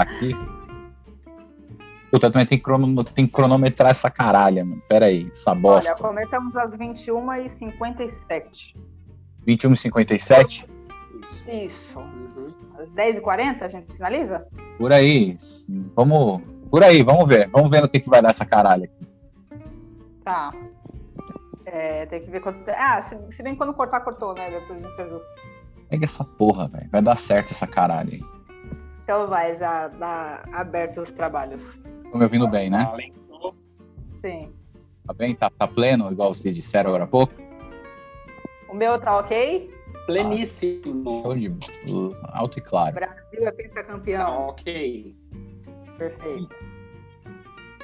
[0.00, 0.36] colocar aqui.
[2.10, 4.82] Puta, também tem que, crono, tem que cronometrar essa caralha, mano.
[4.88, 5.92] Pera aí, essa bosta.
[5.92, 8.74] Olha, começamos às 21h57.
[9.46, 10.68] 21h57?
[11.46, 11.98] Isso.
[11.98, 12.52] Uhum.
[12.78, 14.44] Às 10h40 a gente sinaliza?
[14.76, 15.36] Por aí.
[15.94, 16.40] Vamos.
[16.68, 17.48] Por aí, vamos ver.
[17.50, 19.06] Vamos ver no que, que vai dar essa caralha aqui.
[20.24, 20.52] Tá.
[21.66, 22.68] É, tem que ver quanto.
[22.70, 24.50] Ah, se, se bem que quando cortar, cortou, né?
[24.50, 25.28] Depois a gente ajusta.
[25.88, 26.88] Pega essa porra, velho.
[26.90, 28.39] Vai dar certo essa caralho aí.
[29.10, 31.80] Então vai, já dá aberto os trabalhos.
[32.12, 32.86] Tô me ouvindo bem, né?
[34.24, 34.52] Sim.
[35.04, 35.34] Tá bem?
[35.34, 37.34] Tá, tá pleno, igual vocês disseram agora há pouco?
[38.68, 39.68] O meu tá ok?
[40.06, 41.22] Pleníssimo.
[41.24, 41.52] Show de
[42.22, 42.94] alto e claro.
[42.94, 44.26] Brasil é pentacampeão.
[44.26, 45.16] Tá ok.
[45.98, 46.54] Perfeito.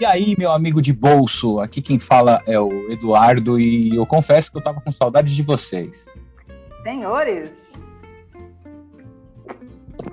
[0.01, 4.53] E aí, meu amigo de bolso, aqui quem fala é o Eduardo e eu confesso
[4.53, 6.09] que eu tava com saudade de vocês.
[6.85, 7.51] Senhores,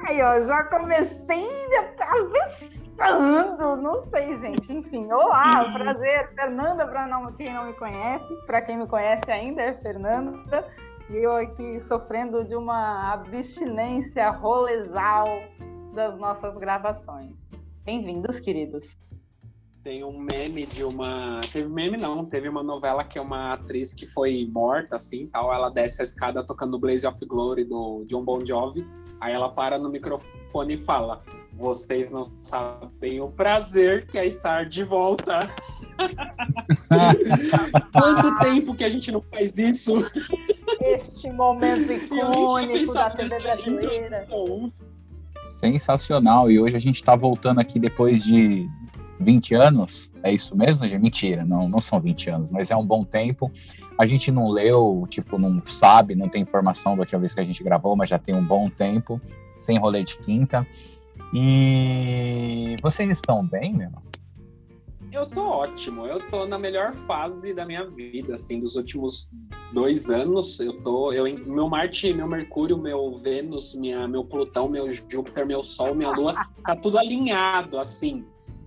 [0.07, 1.47] aí ó, já comecei
[1.79, 8.77] atravessando, não sei, gente, enfim, olá, prazer, Fernanda, para quem não me conhece, para quem
[8.77, 10.67] me conhece ainda é Fernanda,
[11.09, 15.27] e eu aqui sofrendo de uma abstinência rolesal
[15.93, 17.31] das nossas gravações.
[17.83, 18.97] Bem-vindos, queridos.
[19.83, 21.41] Tem um meme de uma.
[21.51, 25.53] Teve meme não, teve uma novela que é uma atriz que foi morta, assim, tal.
[25.53, 28.87] Ela desce a escada tocando Blaze of Glory do John Bon Jovi.
[29.23, 34.65] Aí ela para no microfone e fala: Vocês não sabem o prazer que é estar
[34.65, 35.49] de volta.
[37.93, 39.93] Quanto tempo que a gente não faz isso?
[40.81, 44.27] Este momento icônico da TV brasileira.
[45.53, 46.51] Sensacional.
[46.51, 48.69] E hoje a gente está voltando aqui depois de
[49.21, 51.01] 20 anos, é isso mesmo, gente?
[51.01, 53.49] Mentira, não, não são 20 anos, mas é um bom tempo.
[53.97, 57.45] A gente não leu, tipo, não sabe, não tem informação da última vez que a
[57.45, 59.21] gente gravou, mas já tem um bom tempo,
[59.55, 60.65] sem rolê de quinta.
[61.33, 63.91] E vocês estão bem, meu?
[65.11, 69.29] Eu tô ótimo, eu tô na melhor fase da minha vida, assim, dos últimos
[69.71, 70.59] dois anos.
[70.59, 75.63] Eu tô, eu, meu Marte, meu Mercúrio, meu Vênus, minha, meu Plutão, meu Júpiter, meu
[75.63, 76.33] Sol, minha Lua,
[76.65, 78.25] tá tudo alinhado, assim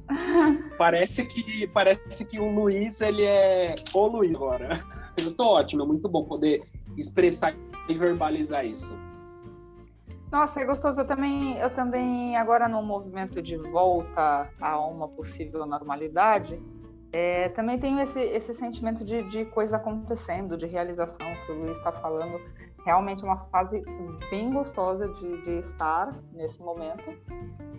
[0.79, 4.85] parece que parece que o Luiz ele é o Luiz agora.
[5.17, 6.63] Eu tô ótimo, é muito bom poder
[6.97, 7.55] expressar
[7.89, 8.95] e verbalizar isso.
[10.31, 11.01] Nossa, é gostoso.
[11.01, 16.61] Eu também, eu também agora no movimento de volta a uma possível normalidade,
[17.13, 21.79] é, também tenho esse, esse sentimento de, de coisa acontecendo, de realização que o Luiz
[21.79, 22.39] está falando.
[22.85, 23.83] Realmente uma fase
[24.31, 27.19] bem gostosa de, de estar nesse momento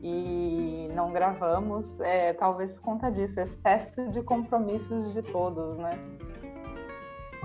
[0.02, 5.98] e não gravamos, é, talvez por conta disso, excesso de compromissos de todos, né?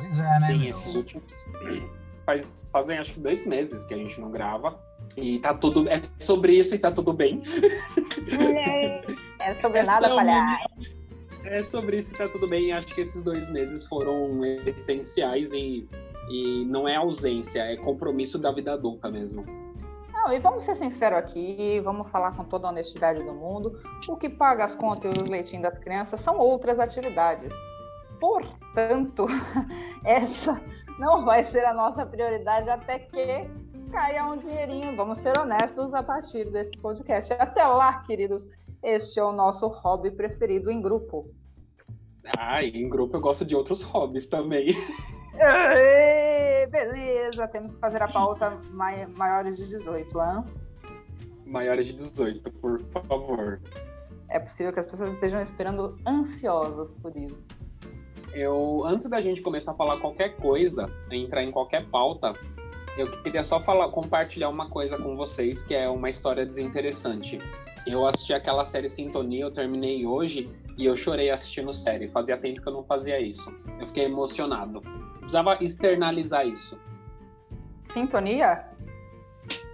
[0.02, 0.46] Pois é, né?
[0.48, 1.24] Sim, esses últimos.
[2.26, 4.78] Faz, fazem acho que dois meses que a gente não grava.
[5.16, 5.88] E tá tudo.
[5.88, 7.42] É sobre isso e tá tudo bem.
[9.44, 10.80] É sobre é nada, sobre, palhaço.
[11.44, 12.72] É sobre isso e tá tudo bem.
[12.72, 15.88] Acho que esses dois meses foram essenciais e,
[16.30, 19.44] e não é ausência, é compromisso da vida adulta mesmo.
[20.12, 23.80] Não, e vamos ser sinceros aqui, vamos falar com toda a honestidade do mundo.
[24.08, 27.52] O que paga as contas e os leitinhos das crianças são outras atividades.
[28.22, 29.26] Portanto,
[30.06, 30.62] essa
[30.96, 33.50] não vai ser a nossa prioridade até que
[33.90, 34.94] caia um dinheirinho.
[34.96, 37.32] Vamos ser honestos a partir desse podcast.
[37.32, 38.46] Até lá, queridos,
[38.80, 41.34] este é o nosso hobby preferido em grupo.
[42.38, 44.68] Ah, em grupo eu gosto de outros hobbies também.
[46.70, 50.44] beleza, temos que fazer a pauta maiores de 18, hein?
[51.44, 53.60] Maiores de 18, por favor.
[54.28, 57.61] É possível que as pessoas estejam esperando ansiosas por isso.
[58.34, 62.32] Eu, antes da gente começar a falar qualquer coisa, entrar em qualquer pauta,
[62.96, 67.38] eu queria só falar, compartilhar uma coisa com vocês, que é uma história desinteressante.
[67.86, 72.08] Eu assisti aquela série Sintonia, eu terminei hoje e eu chorei assistindo série.
[72.08, 73.52] Fazia tempo que eu não fazia isso.
[73.80, 74.80] Eu fiquei emocionado
[75.32, 76.78] precisava externalizar isso.
[77.84, 78.66] Sintonia?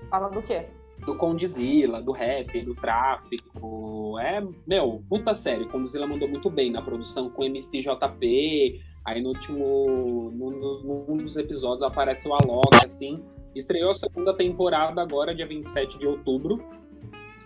[0.08, 0.66] Fala do quê?
[1.08, 4.18] Do Condizila, do rap, do tráfico.
[4.18, 5.64] É, meu, puta série.
[5.64, 8.78] Condizila mandou muito bem na produção com MCJP.
[9.06, 10.30] Aí no último.
[10.34, 13.24] Num, num dos episódios aparece o Alok, assim.
[13.54, 16.62] Estreou a segunda temporada agora, dia 27 de outubro.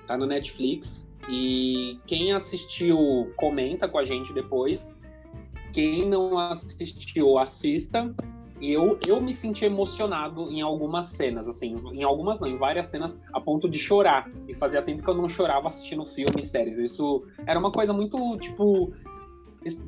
[0.09, 1.07] Tá no Netflix.
[1.29, 4.93] E quem assistiu, comenta com a gente depois.
[5.73, 8.13] Quem não assistiu, assista.
[8.63, 13.19] Eu, eu me senti emocionado em algumas cenas, assim, em algumas não, em várias cenas,
[13.33, 14.31] a ponto de chorar.
[14.47, 16.79] E fazia tempo que eu não chorava assistindo filmes, séries.
[16.79, 18.93] Isso era uma coisa muito, tipo,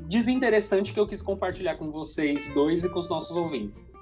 [0.09, 3.93] desinteressante que eu quis compartilhar com vocês dois e com os nossos ouvintes.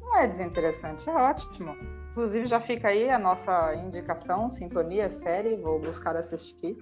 [0.00, 1.76] Não é desinteressante, é ótimo.
[2.12, 6.78] Inclusive, já fica aí a nossa indicação, sintonia, série, vou buscar assistir.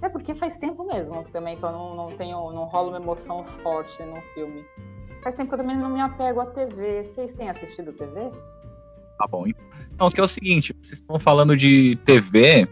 [0.00, 3.44] É porque faz tempo mesmo também que eu não, não tenho, não rola uma emoção
[3.62, 4.64] forte no filme.
[5.22, 7.04] Faz tempo que eu também não me apego à TV.
[7.04, 8.30] Vocês têm assistido TV?
[9.18, 9.44] Tá bom.
[9.94, 12.68] Então, que é o seguinte, vocês estão falando de TV,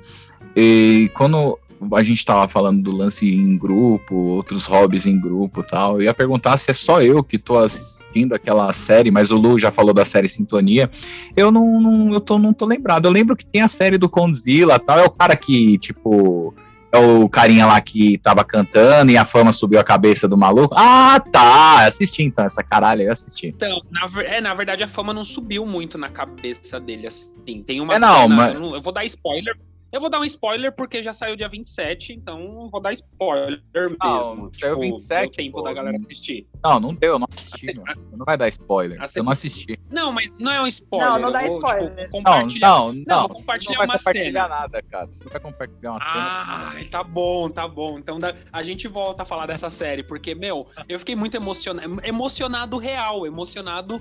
[0.57, 1.59] e quando
[1.93, 6.15] a gente estava falando do lance em grupo, outros hobbies em grupo tal, eu ia
[6.15, 9.95] perguntar se é só eu que tô assistindo aquela série, mas o Lu já falou
[9.95, 10.91] da série Sintonia.
[11.37, 13.07] Eu não, não eu tô, não tô lembrado.
[13.07, 16.53] Eu lembro que tem a série do Condzilla tal, é o cara que, tipo
[16.93, 20.75] o carinha lá que tava cantando e a fama subiu a cabeça do maluco.
[20.77, 21.87] Ah, tá.
[21.87, 23.49] Assisti então essa caralho, eu assisti.
[23.49, 27.63] Então, na, é, na verdade a fama não subiu muito na cabeça dele, assim.
[27.65, 28.55] Tem uma é, não, cena, mas...
[28.55, 29.57] eu, não, eu vou dar spoiler,
[29.93, 33.61] eu vou dar um spoiler porque já saiu dia 27, então vou dar spoiler
[34.03, 34.51] não, mesmo.
[34.55, 35.21] Saiu tipo, 27.
[35.21, 36.47] Deu tempo pô, da galera assistir.
[36.65, 37.71] Não, não deu, eu não assisti.
[37.71, 38.99] A Você não vai dar spoiler.
[39.17, 39.79] Eu não assisti.
[39.91, 41.11] Não, mas não é um spoiler.
[41.11, 41.97] Não, não dá vou, spoiler.
[41.97, 42.69] Tipo, compartilhar...
[42.69, 43.21] Não, não, não.
[43.23, 44.49] não compartilhar não vai uma compartilhar cena.
[44.49, 45.07] nada, cara.
[45.07, 46.83] Você não vai compartilhar uma ah, cena.
[46.83, 47.99] Ah, tá bom, tá bom.
[47.99, 48.35] Então da...
[48.53, 52.01] a gente volta a falar dessa série, porque, meu, eu fiquei muito emocionado.
[52.05, 54.01] Emocionado real, emocionado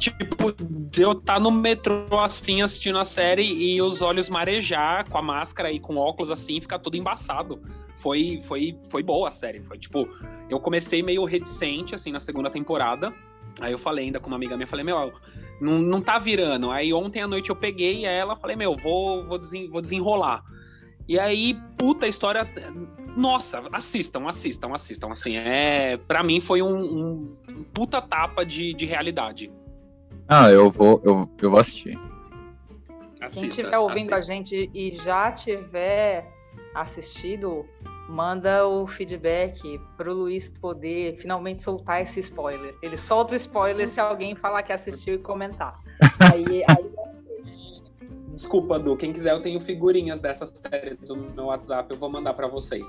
[0.00, 0.54] tipo,
[0.98, 5.70] eu tá no metrô assim, assistindo a série e os olhos marejar com a máscara
[5.70, 7.60] e com óculos assim, ficar tudo embaçado.
[7.98, 9.60] Foi, foi, foi boa a série.
[9.60, 10.08] Foi tipo,
[10.48, 13.14] eu comecei meio reticente, assim, na segunda temporada.
[13.60, 15.12] Aí eu falei ainda com uma amiga minha, falei, meu,
[15.60, 16.70] não, não tá virando.
[16.70, 20.42] Aí ontem à noite eu peguei ela, falei, meu, vou, vou, desen, vou desenrolar.
[21.06, 22.48] E aí, puta, a história.
[23.16, 25.10] Nossa, assistam, assistam, assistam.
[25.10, 25.96] Assim, é.
[25.96, 29.50] Pra mim foi um, um puta tapa de, de realidade.
[30.32, 31.98] Ah, eu vou, eu, eu vou assistir.
[33.20, 34.14] Assista, Quem estiver ouvindo assista.
[34.14, 36.24] a gente e já tiver
[36.72, 37.66] assistido,
[38.08, 42.76] manda o feedback pro Luiz poder finalmente soltar esse spoiler.
[42.80, 45.80] Ele solta o spoiler se alguém falar que assistiu e comentar.
[46.32, 46.99] Aí, aí...
[48.40, 48.96] Desculpa, Du.
[48.96, 52.86] Quem quiser, eu tenho figurinhas dessa série do meu WhatsApp, eu vou mandar para vocês.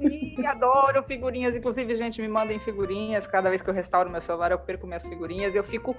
[0.00, 1.56] Ih, adoro figurinhas.
[1.56, 3.26] Inclusive, gente, me mandem figurinhas.
[3.26, 5.56] Cada vez que eu restauro meu celular, eu perco minhas figurinhas.
[5.56, 5.96] Eu fico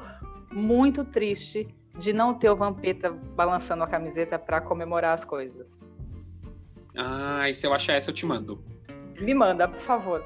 [0.49, 1.67] muito triste
[1.97, 5.69] de não ter o Vampeta balançando a camiseta para comemorar as coisas.
[6.95, 8.63] Ah, e se eu achar essa, eu te mando.
[9.19, 10.23] Me manda, por favor.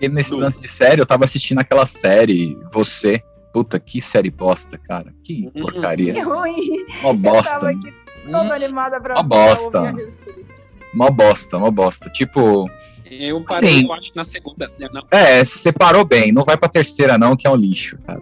[0.00, 0.38] E nesse du.
[0.38, 3.22] lance de série, eu tava assistindo aquela série, Você.
[3.54, 5.14] Puta, que série bosta, cara.
[5.22, 5.62] Que uhum.
[5.62, 6.12] porcaria.
[6.12, 6.84] Que ruim.
[7.02, 7.54] Uma bosta.
[7.54, 8.52] Eu tava aqui toda hum.
[8.52, 9.94] animada pra Uma bosta.
[10.92, 12.10] Uma bosta, uma bosta.
[12.10, 12.68] Tipo.
[13.08, 14.72] Eu parei, assim, eu acho, na segunda.
[14.76, 15.06] Né, não.
[15.08, 16.32] É, separou bem.
[16.32, 18.20] Não vai pra terceira, não, que é um lixo, cara.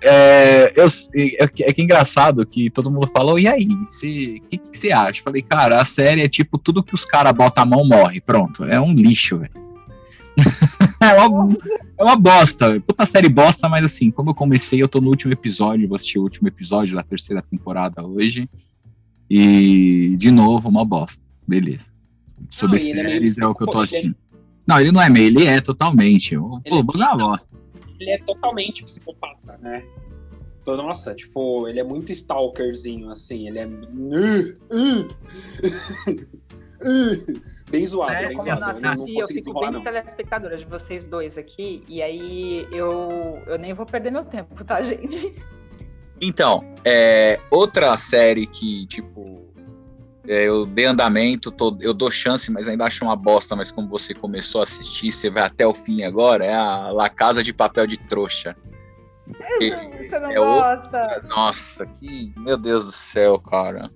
[0.00, 4.56] É, eu, é, é, que é engraçado que todo mundo falou, e aí, o que,
[4.56, 5.20] que você acha?
[5.20, 8.20] Eu falei, cara, a série é tipo, tudo que os caras botam a mão morre,
[8.20, 9.52] pronto, é um lixo, velho.
[11.04, 11.56] é, uma,
[11.98, 12.82] é uma bosta, véio.
[12.82, 16.18] puta série bosta, mas assim, como eu comecei, eu tô no último episódio, vou assistir
[16.18, 18.48] o último episódio da terceira temporada hoje,
[19.30, 21.92] e, de novo, uma bosta, beleza.
[22.50, 24.16] Sobre não, é séries é, é, o que eu tô assistindo.
[24.66, 27.62] Não, ele não é meio, ele é totalmente, pô, é uma bosta
[28.02, 29.84] ele é totalmente psicopata, né?
[30.60, 33.66] Então, nossa, tipo, ele é muito stalkerzinho, assim, ele é.
[37.72, 38.78] bem zoado, é, bem como zoado.
[38.78, 43.58] Eu, assisti, eu, fico bem de telespectadora de vocês dois aqui, e aí eu, eu
[43.58, 45.34] nem vou perder meu tempo, tá, gente?
[46.20, 49.42] Então, é, outra série que, tipo,
[50.28, 53.56] é, eu dei andamento, tô, eu dou chance, mas ainda acho uma bosta.
[53.56, 56.44] Mas como você começou a assistir, você vai até o fim agora.
[56.44, 58.56] É a La Casa de Papel de Trouxa.
[59.98, 61.20] Você não é gosta?
[61.24, 61.26] O...
[61.26, 62.32] Nossa, que.
[62.36, 63.90] Meu Deus do céu, cara.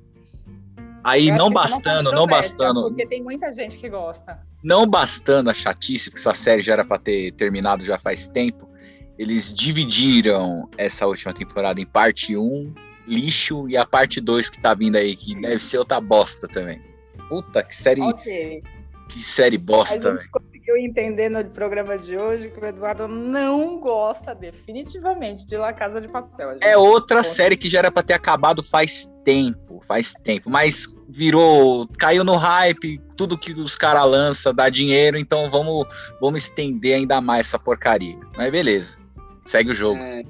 [1.07, 2.83] Aí, não bastando, não, não bastando.
[2.89, 4.41] Porque tem muita gente que gosta.
[4.63, 8.69] Não bastando a chatice, porque essa série já era para ter terminado já faz tempo.
[9.17, 12.75] Eles dividiram essa última temporada em parte 1
[13.07, 16.83] lixo e a parte 2 que tá vindo aí, que deve ser outra bosta também.
[17.29, 18.03] Puta, que série.
[18.03, 18.63] Okay.
[19.09, 23.79] Que série bosta, A gente conseguiu entender no programa de hoje que o Eduardo não
[23.79, 26.57] gosta definitivamente de La Casa de Papel.
[26.61, 31.89] É outra série que já era pra ter acabado faz tempo, faz tempo, mas virou,
[31.99, 35.87] caiu no hype, tudo que os caras lançam dá dinheiro, então vamos,
[36.21, 38.19] vamos estender ainda mais essa porcaria.
[38.37, 38.97] Mas beleza,
[39.45, 39.99] segue o jogo.
[39.99, 40.23] É,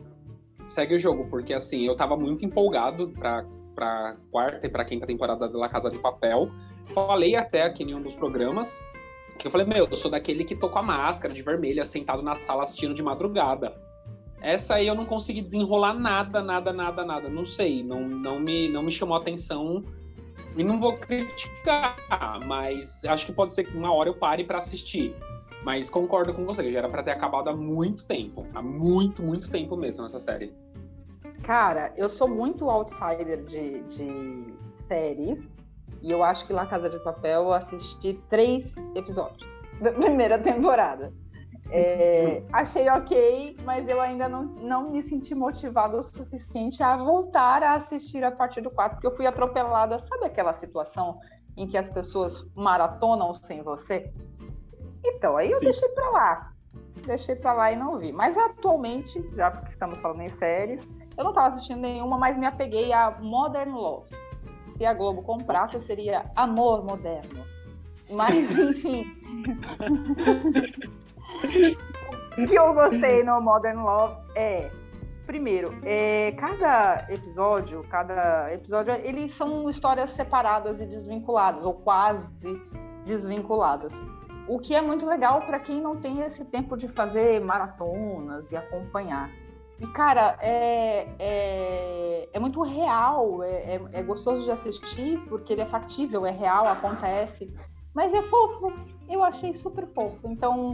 [0.68, 5.06] segue o jogo, porque assim, eu tava muito empolgado pra, pra quarta e pra quinta
[5.06, 6.50] temporada da Casa de Papel.
[6.94, 8.82] Falei até aqui em um dos programas
[9.36, 12.22] que eu falei, meu, eu sou daquele que tô com a máscara de vermelha, sentado
[12.22, 13.74] na sala assistindo de madrugada.
[14.40, 17.28] Essa aí eu não consegui desenrolar nada, nada, nada, nada.
[17.28, 19.82] Não sei, não, não, me, não me chamou atenção.
[20.56, 21.96] E não vou criticar,
[22.46, 25.14] mas acho que pode ser que uma hora eu pare para assistir.
[25.62, 28.46] Mas concordo com você, já era para ter acabado há muito tempo.
[28.54, 30.54] Há muito, muito tempo mesmo essa série.
[31.42, 35.38] Cara, eu sou muito outsider de, de séries.
[36.02, 41.12] E eu acho que La Casa de Papel eu assisti três episódios da primeira temporada.
[41.68, 47.62] É, achei ok, mas eu ainda não, não me senti motivada o suficiente a voltar
[47.62, 49.98] a assistir a partir do 4, porque eu fui atropelada.
[49.98, 51.20] Sabe aquela situação
[51.56, 54.12] em que as pessoas maratonam sem você?
[55.04, 55.64] Então, aí eu Sim.
[55.64, 56.52] deixei para lá.
[57.04, 58.12] Deixei para lá e não vi.
[58.12, 62.46] Mas atualmente, já que estamos falando em séries, eu não estava assistindo nenhuma, mas me
[62.46, 64.10] apeguei a Modern Love.
[64.76, 67.44] Se a Globo comprasse, seria Amor Moderno.
[68.10, 69.04] Mas, enfim.
[72.38, 74.70] o que eu gostei no Modern Love é,
[75.26, 82.24] primeiro, é, cada episódio, cada episódio, eles são histórias separadas e desvinculadas, ou quase
[83.04, 83.94] desvinculadas.
[84.48, 88.56] O que é muito legal para quem não tem esse tempo de fazer maratonas e
[88.56, 89.28] acompanhar.
[89.80, 95.62] E, cara, é, é, é muito real, é, é, é gostoso de assistir, porque ele
[95.62, 97.52] é factível, é real, acontece.
[97.92, 98.72] Mas é fofo,
[99.08, 100.28] eu achei super fofo.
[100.28, 100.72] Então,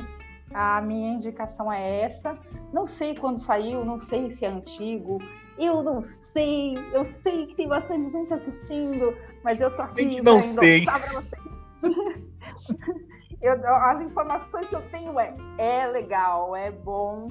[0.54, 2.38] a minha indicação é essa.
[2.72, 5.18] Não sei quando saiu, não sei se é antigo.
[5.58, 6.74] Eu não sei.
[6.92, 10.18] Eu sei que tem bastante gente assistindo, mas eu tô aqui.
[10.18, 10.84] Eu não sei.
[13.42, 17.28] eu, as informações que eu tenho é é legal, é bom,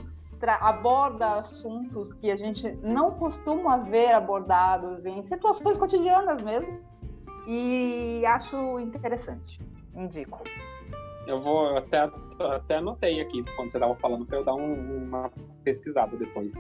[0.60, 6.80] aborda assuntos que a gente não costuma ver abordados em situações cotidianas mesmo.
[7.48, 9.60] E acho interessante.
[9.96, 10.42] Indico.
[11.28, 12.10] Eu vou até,
[12.40, 15.32] até anotei aqui quando você estava falando para eu dar um, uma
[15.64, 16.54] pesquisada depois.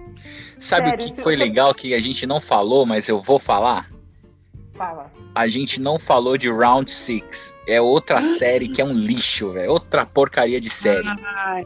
[0.59, 3.89] Sabe Sério, o que foi legal que a gente não falou, mas eu vou falar?
[4.73, 5.11] Fala.
[5.35, 7.53] A gente não falou de Round Six.
[7.67, 9.71] É outra série que é um lixo, velho.
[9.71, 11.07] Outra porcaria de série.
[11.07, 11.65] Ai,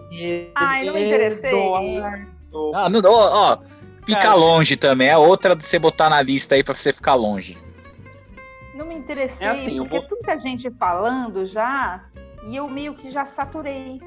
[0.55, 2.01] Ai não me interessei.
[2.73, 4.35] Ah, não, ó, ó fica Cara.
[4.35, 5.09] longe também.
[5.09, 7.57] É outra de você botar na lista aí para você ficar longe.
[8.73, 10.07] Não me interessei, é assim, porque vou...
[10.07, 12.03] tanta gente falando já
[12.45, 13.99] e eu meio que já saturei.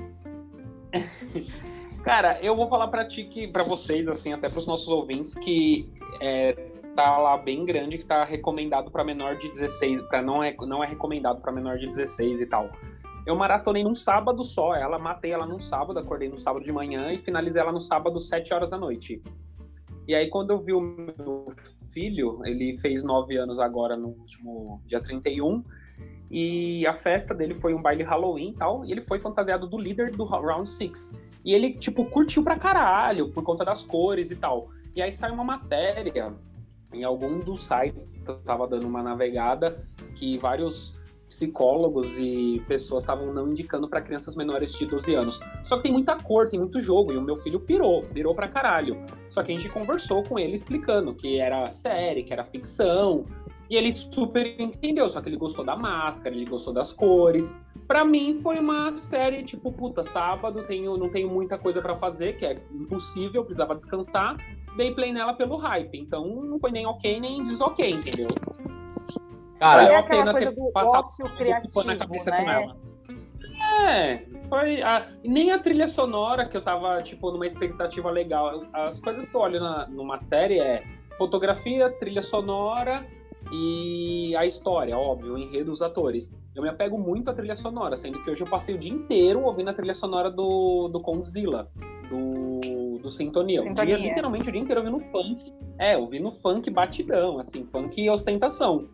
[2.02, 5.34] Cara, eu vou falar para ti que para vocês assim, até para os nossos ouvintes
[5.34, 5.92] que
[6.22, 6.52] é,
[6.94, 10.82] tá lá bem grande que tá recomendado para menor de 16, para não é não
[10.82, 12.70] é recomendado para menor de 16 e tal.
[13.26, 17.12] Eu maratonei num sábado só, ela matei ela num sábado, acordei no sábado de manhã
[17.12, 19.22] e finalizei ela no sábado 7 horas da noite.
[20.06, 21.52] E aí quando eu vi o meu
[21.92, 25.62] filho, ele fez 9 anos agora no último dia 31,
[26.30, 29.78] e a festa dele foi um baile Halloween e tal, e ele foi fantasiado do
[29.78, 31.14] líder do Round Six.
[31.44, 34.68] E ele, tipo, curtiu pra caralho, por conta das cores e tal.
[34.94, 36.34] E aí saiu uma matéria
[36.92, 40.96] em algum dos sites que eu tava dando uma navegada, que vários
[41.28, 45.40] psicólogos e pessoas estavam não indicando para crianças menores de 12 anos.
[45.62, 48.48] Só que tem muita cor, tem muito jogo, e o meu filho pirou, pirou pra
[48.48, 48.96] caralho.
[49.28, 53.26] Só que a gente conversou com ele explicando que era série, que era ficção,
[53.70, 57.54] e ele super entendeu, só que ele gostou da máscara, ele gostou das cores.
[57.86, 62.36] Para mim foi uma série tipo, puta, sábado, tenho, não tenho muita coisa para fazer,
[62.38, 64.36] que é impossível, precisava descansar.
[64.76, 68.28] Dei play nela pelo hype, então não foi nem ok nem desok, entendeu?
[69.58, 72.44] Cara, é aquela coisa do ócio criativo, na cabeça né?
[72.44, 72.76] com ela.
[73.80, 78.64] É, foi a, nem a trilha sonora que eu tava tipo numa expectativa legal.
[78.72, 80.82] As coisas que eu olho na, numa série é
[81.18, 83.04] fotografia, trilha sonora
[83.50, 86.34] e a história, óbvio, o enredo, os atores.
[86.54, 89.42] Eu me apego muito à trilha sonora, sendo que hoje eu passei o dia inteiro
[89.42, 91.70] ouvindo a trilha sonora do, do Condzilla,
[92.10, 93.58] do, do Sintonia.
[93.58, 93.94] Sintonia.
[93.94, 95.52] O dia, literalmente o dia inteiro ouvindo funk.
[95.78, 98.88] É, ouvindo funk batidão, assim, funk e ostentação.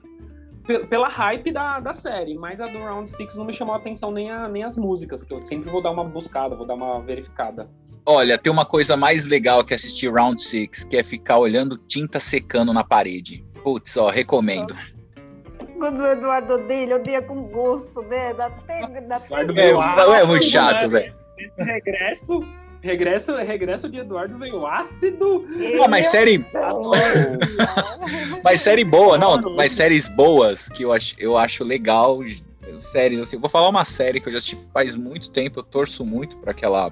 [0.89, 4.11] Pela hype da, da série, mas a do Round Six não me chamou a atenção
[4.11, 7.01] nem, a, nem as músicas, que eu sempre vou dar uma buscada, vou dar uma
[7.01, 7.69] verificada.
[8.07, 12.21] Olha, tem uma coisa mais legal que assistir Round Six, que é ficar olhando tinta
[12.21, 13.45] secando na parede.
[13.65, 14.77] Putz, ó, recomendo.
[15.79, 18.35] Quando o Eduardo odeia, odeia com gosto, né?
[18.35, 18.81] Dá até...
[19.57, 21.15] É, é, muito chato, velho.
[21.39, 22.41] Esse regresso,
[22.83, 25.47] regresso, regresso de Eduardo veio ácido.
[25.77, 26.45] Não, mas série.
[28.45, 32.21] mas série boa, não, mas séries boas que eu acho, eu acho legal.
[32.93, 36.05] Séries assim, vou falar uma série que eu já assisti faz muito tempo, eu torço
[36.05, 36.91] muito para que ela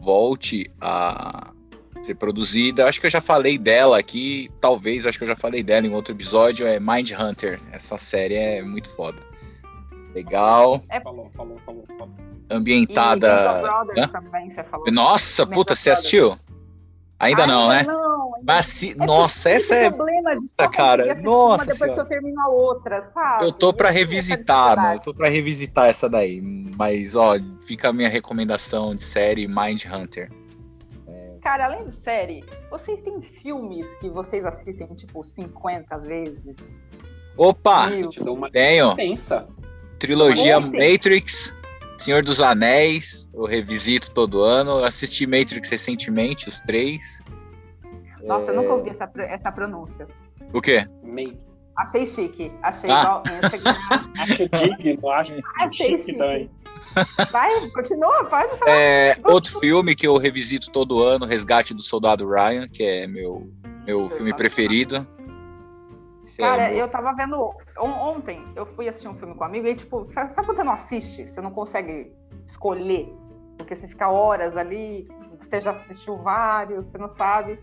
[0.00, 1.52] volte a
[2.02, 2.86] ser produzida.
[2.86, 5.94] Acho que eu já falei dela aqui, talvez, acho que eu já falei dela em
[5.94, 7.60] outro episódio, é Mind Hunter.
[7.72, 9.18] Essa série é muito foda.
[10.14, 10.82] Legal.
[10.88, 11.00] É...
[11.00, 12.14] Falou, falou, falou, falou.
[12.50, 13.62] Ambientada.
[14.10, 14.86] também, você falou.
[14.90, 16.36] Nossa, puta, você assistiu?
[17.18, 17.82] Ainda não, né?
[17.82, 18.92] Não, Mas se...
[18.92, 19.90] é Nossa, essa é.
[19.90, 21.14] problema de cara.
[21.16, 21.66] Nossa.
[21.66, 21.94] depois senhora.
[21.94, 23.44] que eu termino a outra, sabe?
[23.44, 24.94] Eu tô para revisitar, mano.
[24.94, 26.40] Eu tô para revisitar essa daí.
[26.40, 27.34] Mas, ó,
[27.66, 30.30] fica a minha recomendação de série Mind Hunter
[31.40, 36.54] cara, além de série, vocês têm filmes que vocês assistem, tipo, 50 vezes?
[37.36, 37.86] Opa!
[37.88, 38.10] Mil.
[38.10, 38.94] Te dou uma Tenho.
[38.96, 39.48] pensa.
[39.98, 40.70] Trilogia Esse.
[40.70, 41.54] Matrix,
[41.98, 44.84] Senhor dos Anéis, eu revisito todo ano.
[44.84, 47.22] Assisti Matrix recentemente, os três.
[48.22, 48.54] Nossa, É.
[48.54, 50.06] eu nunca ouvi essa, essa pronúncia.
[50.52, 50.86] O quê?
[51.02, 51.34] Meio.
[51.76, 52.52] Achei chique.
[52.62, 53.00] Achei Ah.
[53.00, 53.22] igual.
[54.20, 56.18] Acho digno, acho Achei chique chique.
[56.18, 56.50] também.
[57.30, 58.70] Vai, continua, pode falar.
[58.70, 63.48] É, outro filme que eu revisito todo ano, Resgate do Soldado Ryan, que é meu,
[63.86, 65.06] meu filme preferido.
[66.38, 67.36] É Cara, meu- eu tava vendo.
[67.78, 70.56] on- Ontem eu fui assistir um filme com um amigo e, tipo, sabe, sabe quando
[70.56, 71.26] você não assiste?
[71.26, 72.12] Você não consegue
[72.46, 73.12] escolher?
[73.58, 75.06] Porque você fica horas ali,
[75.38, 77.58] você já assistiu vários, você não sabe.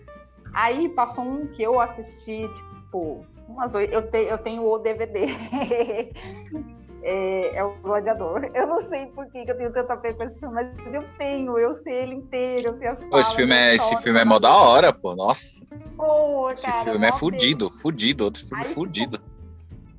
[0.54, 3.92] Aí passou um que eu assisti, tipo, umas oito.
[3.94, 5.28] Eu, te- eu tenho o DVD.
[7.04, 8.50] É, é o Gladiador.
[8.56, 11.04] Eu não sei por que que eu tenho tanta fé com esse filme, mas eu
[11.18, 13.28] tenho, eu sei ele inteiro, eu sei as falas.
[13.28, 15.16] esse filme é, esse filme é mó da hora, pô.
[15.16, 19.22] Nossa, Pô, esse cara, filme é fudido, fudido, outro filme Aí, tipo, fudido.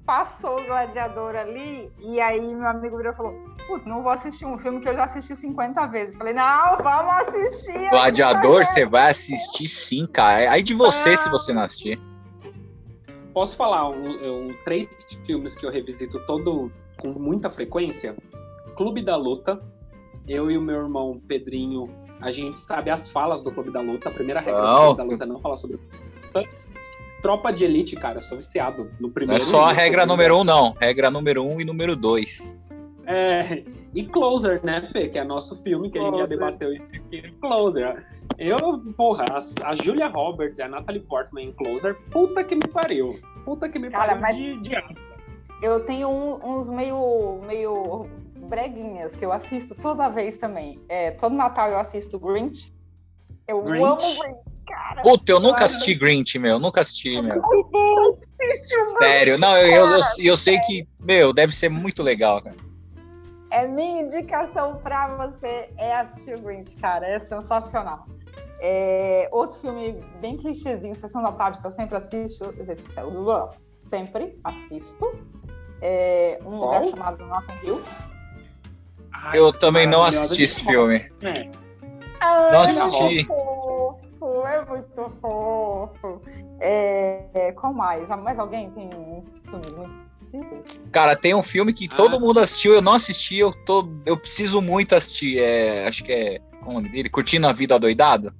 [0.05, 3.35] passou o gladiador ali, e aí meu amigo virou e falou:
[3.67, 6.15] Putz, não vou assistir um filme que eu já assisti 50 vezes.
[6.17, 7.91] Falei, não, vamos assistir.
[7.91, 10.51] Gladiador, você vai assistir sim, cara.
[10.51, 12.01] Aí de você se você não assistir.
[13.35, 14.89] Posso falar um, um- três
[15.27, 18.15] filmes que eu revisito todo com muita frequência?
[18.77, 19.61] Clube da Luta.
[20.27, 21.89] Eu e o meu irmão Pedrinho,
[22.21, 24.09] a gente sabe as falas do Clube da Luta.
[24.11, 24.73] A primeira regra Não.
[24.75, 25.79] do Clube da Luta é não falar sobre
[27.23, 29.43] Tropa de Elite, cara, eu sou viciado no Não primeiro.
[29.43, 30.73] é só a regra número um, não.
[30.81, 32.57] Regra número um e número dois.
[33.07, 33.65] É,
[33.95, 35.09] e Closer, né, Fê?
[35.09, 36.39] Que é nosso filme que a gente já Closer.
[36.39, 37.23] debateu isso aqui.
[37.41, 38.07] Closer.
[38.39, 38.57] Eu,
[38.97, 43.19] porra, a, a Julia Roberts e a Natalie Portman em Closer, puta que me pariu.
[43.45, 44.77] Puta que me Cara, pariu mas- de, de
[45.61, 50.81] Eu tenho um- uns meio, meio breguinhas que eu assisto toda vez também.
[50.89, 52.73] É, todo Natal eu assisto Grinch.
[53.47, 53.85] Eu Grinch?
[53.85, 55.03] amo Grinch, cara.
[55.03, 55.73] Puta, eu nunca Claro.
[55.73, 56.59] assisti Grinch, meu.
[56.59, 57.43] Nunca assisti, meu.
[58.99, 59.33] Sério.
[59.35, 62.57] Grinch, Não, eu, eu, eu sei que, meu, deve ser muito legal, cara.
[63.51, 67.07] É minha indicação pra você é assistir o Grinch, cara.
[67.07, 68.07] É sensacional.
[68.61, 72.45] É, outro filme bem clichêzinho, Sessão da Tarde, que eu sempre assisto.
[73.89, 75.13] Sempre assisto.
[75.81, 77.83] É, um lugar chamado Notting Hill.
[79.13, 80.97] Ai, Eu também não assisti esse filme.
[81.23, 81.51] É.
[82.21, 83.25] Ai, Não é assisti.
[83.27, 86.23] fofo, é muito fofo.
[86.61, 88.11] É, é, qual mais?
[88.11, 90.09] Ah, Mais alguém tem um filme muito?
[90.93, 92.21] Cara, tem um filme que todo Ah.
[92.21, 95.39] mundo assistiu, eu não assisti, eu, tô, eu preciso muito assistir.
[95.39, 96.39] É, acho que é.
[96.61, 97.09] Como é o nome dele?
[97.09, 98.35] Curtindo a Vida Doidado?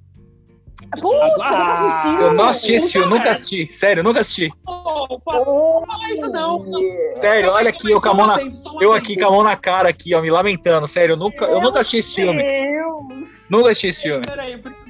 [1.01, 2.19] Putz, você nunca Ah, assistiu?
[2.21, 3.69] Eu não assisti esse filme, nunca assisti.
[3.73, 4.51] Sério, nunca assisti.
[4.65, 6.63] Oh, falar isso não.
[6.63, 6.81] não.
[7.19, 8.37] Sério, olha aqui, eu com a mão na,
[8.79, 10.87] eu aqui com a mão na cara, aqui, ó, me lamentando.
[10.87, 12.41] Sério, eu nunca, eu nunca assisti esse filme.
[12.41, 13.29] Deus!
[13.49, 14.25] Nunca assisti esse filme.
[14.25, 14.85] Peraí, eu preciso,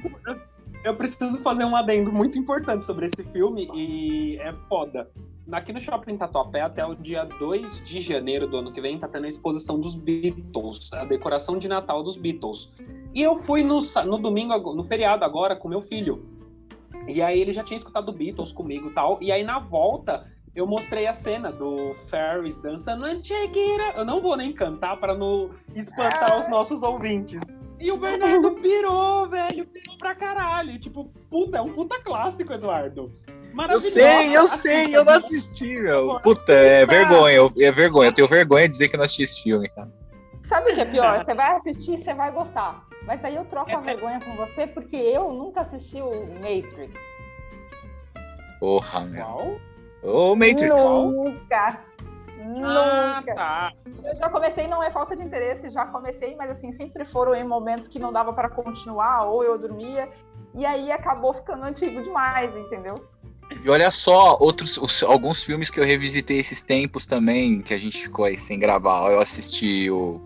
[0.84, 5.10] eu- preciso fazer um adendo muito importante sobre esse filme e é foda.
[5.52, 9.08] Aqui no Shopping Tatuapé, até o dia 2 de janeiro do ano que vem, tá
[9.08, 12.70] tendo a exposição dos Beatles, a decoração de Natal dos Beatles.
[13.12, 16.24] E eu fui no, no domingo, no feriado agora, com meu filho.
[17.08, 19.18] E aí ele já tinha escutado Beatles comigo e tal.
[19.20, 23.94] E aí na volta, eu mostrei a cena do Ferris dançando Anchegueira.
[23.96, 27.40] Eu não vou nem cantar para não espantar os nossos ouvintes.
[27.80, 30.78] E o Bernardo pirou, velho, pirou pra caralho.
[30.78, 33.10] Tipo, puta, é um puta clássico, Eduardo.
[33.70, 36.20] Eu sei, eu sei, eu não assisti, meu.
[36.20, 38.10] Puta, é vergonha, eu- é vergonha.
[38.10, 39.90] Eu tenho vergonha de dizer que eu não assisti esse filme, cara.
[40.44, 41.18] Sabe o que é pior?
[41.24, 42.86] Você vai assistir e você vai gostar.
[43.06, 43.80] Mas aí eu troco a É.
[43.80, 46.92] vergonha com você porque eu nunca assisti o Matrix.
[48.58, 49.58] Porra, meu.
[50.02, 50.74] Ô, Matrix.
[50.84, 51.80] Nunca.
[52.62, 53.34] Ah, Nunca.
[53.34, 53.72] tá.
[54.04, 57.44] Eu já comecei, não é falta de interesse, já comecei, mas assim, sempre foram em
[57.46, 60.08] momentos que não dava para continuar, ou eu dormia,
[60.54, 62.94] e aí acabou ficando antigo demais, entendeu?
[63.62, 67.78] E olha só, outros, os- alguns filmes que eu revisitei esses tempos também, que a
[67.78, 69.10] gente ficou aí sem gravar.
[69.10, 70.20] Eu assisti o,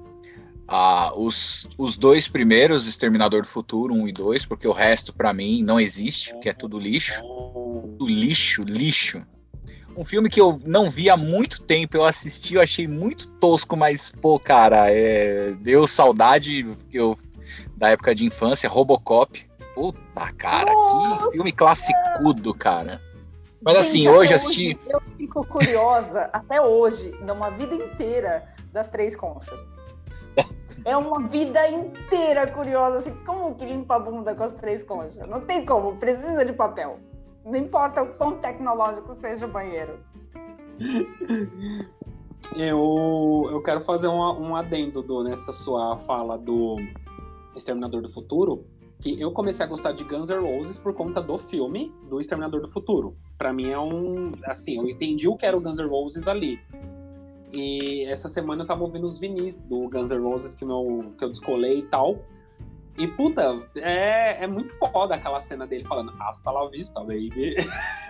[0.68, 5.32] a- os, os dois primeiros, Exterminador do Futuro, 1 e 2, porque o resto, pra
[5.32, 7.22] mim, não existe, porque é tudo lixo.
[7.22, 9.22] Tudo lixo, lixo.
[9.96, 13.76] Um filme que eu não vi há muito tempo, eu assisti, eu achei muito tosco,
[13.76, 17.16] mas, pô, cara, é, deu saudade eu,
[17.76, 19.44] da época de infância, Robocop.
[19.74, 21.26] Puta, cara, Nossa!
[21.26, 23.00] que filme classicudo, cara.
[23.62, 24.78] Mas assim, Gente, hoje até assisti.
[24.88, 29.60] Eu fico curiosa, até hoje, numa vida inteira das três conchas.
[30.84, 35.26] É uma vida inteira curiosa, assim, como que limpa a bunda com as três conchas?
[35.28, 36.98] Não tem como, precisa de papel.
[37.44, 39.98] Não importa o quão tecnológico seja o banheiro.
[42.56, 46.76] Eu, eu quero fazer um, um adendo do, nessa sua fala do
[47.56, 48.64] Exterminador do Futuro.
[49.00, 52.60] que eu comecei a gostar de Guns N' Roses por conta do filme do Exterminador
[52.60, 53.16] do Futuro.
[53.36, 56.58] Para mim é um, assim, eu entendi o que era o Guns N' Roses ali.
[57.52, 61.24] E essa semana eu tava ouvindo os vinis do Guns N' Roses que, meu, que
[61.24, 62.18] eu descolei e tal.
[62.96, 67.56] E, puta, é, é muito foda aquela cena dele falando hasta la vista, baby.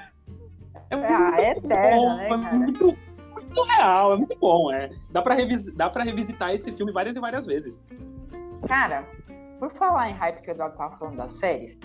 [0.91, 2.49] É, ah, é eterno, bom, né, é cara?
[2.49, 2.99] É muito,
[3.33, 4.71] muito, surreal, é muito bom.
[4.71, 4.91] É.
[5.11, 5.35] Dá, pra
[5.75, 7.87] dá pra revisitar esse filme várias e várias vezes.
[8.69, 9.05] Cara,
[9.59, 11.79] por falar em hype que Eduardo tava falando das séries,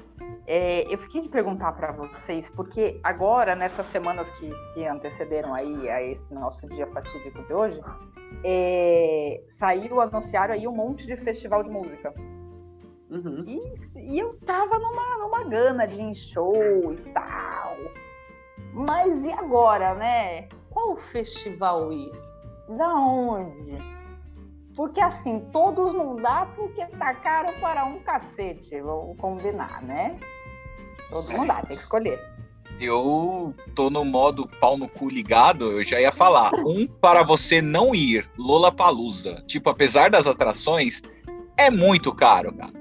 [0.46, 5.90] é, eu fiquei de perguntar para vocês, porque agora, nessas semanas que se antecederam aí
[5.90, 7.80] a esse nosso dia fatídico de hoje,
[8.44, 12.14] é, saiu, anunciaram aí um monte de festival de música.
[13.10, 13.44] Uhum.
[13.48, 17.76] E, e, eu tava numa, numa gana de em show e tal.
[18.74, 20.48] Mas e agora, né?
[20.70, 22.12] Qual festival ir?
[22.70, 23.78] Da onde?
[24.76, 30.18] Porque assim, todos não dá porque tá caro para um cacete, vamos combinar, né?
[31.10, 32.20] Todos não dá, tem que escolher.
[32.80, 36.52] Eu tô no modo pau no cu ligado, eu já ia falar.
[36.66, 39.44] Um para você não ir, Lola Palusa.
[39.48, 41.02] Tipo, apesar das atrações,
[41.58, 42.79] é muito caro, cara.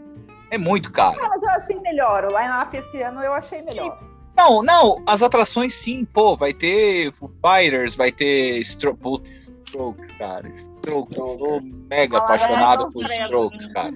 [0.50, 1.18] É muito caro.
[1.22, 2.24] Ah, mas eu achei melhor.
[2.24, 3.98] O line-up esse ano eu achei melhor.
[4.36, 7.12] Não, não, as atrações sim, pô, vai ter
[7.44, 10.48] Fighters, vai ter Stro Putz, Strokes, cara.
[10.48, 13.94] Strokes, eu sou mega apaixonado por Strokes, cara.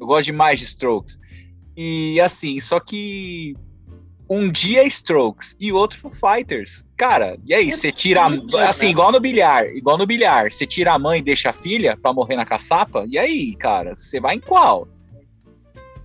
[0.00, 1.18] Eu gosto demais de Strokes.
[1.76, 3.54] E assim, só que
[4.30, 6.84] um dia é Strokes e outro Foo Fighters.
[6.96, 8.28] Cara, e aí, você tira.
[8.68, 10.50] Assim, igual no bilhar, igual no bilhar.
[10.50, 13.04] Você tira a mãe e deixa a filha pra morrer na caçapa?
[13.08, 14.86] E aí, cara, você vai em qual?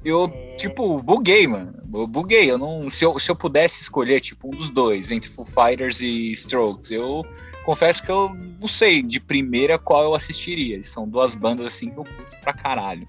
[0.07, 0.55] Eu, é...
[0.55, 1.73] tipo, buguei, mano.
[1.93, 2.49] Eu buguei.
[2.49, 5.99] Eu não, se, eu, se eu pudesse escolher, tipo, um dos dois, entre Foo Fighters
[5.99, 7.25] e Strokes, eu
[7.65, 10.81] confesso que eu não sei de primeira qual eu assistiria.
[10.81, 13.05] São duas bandas, assim, que eu curto pra caralho.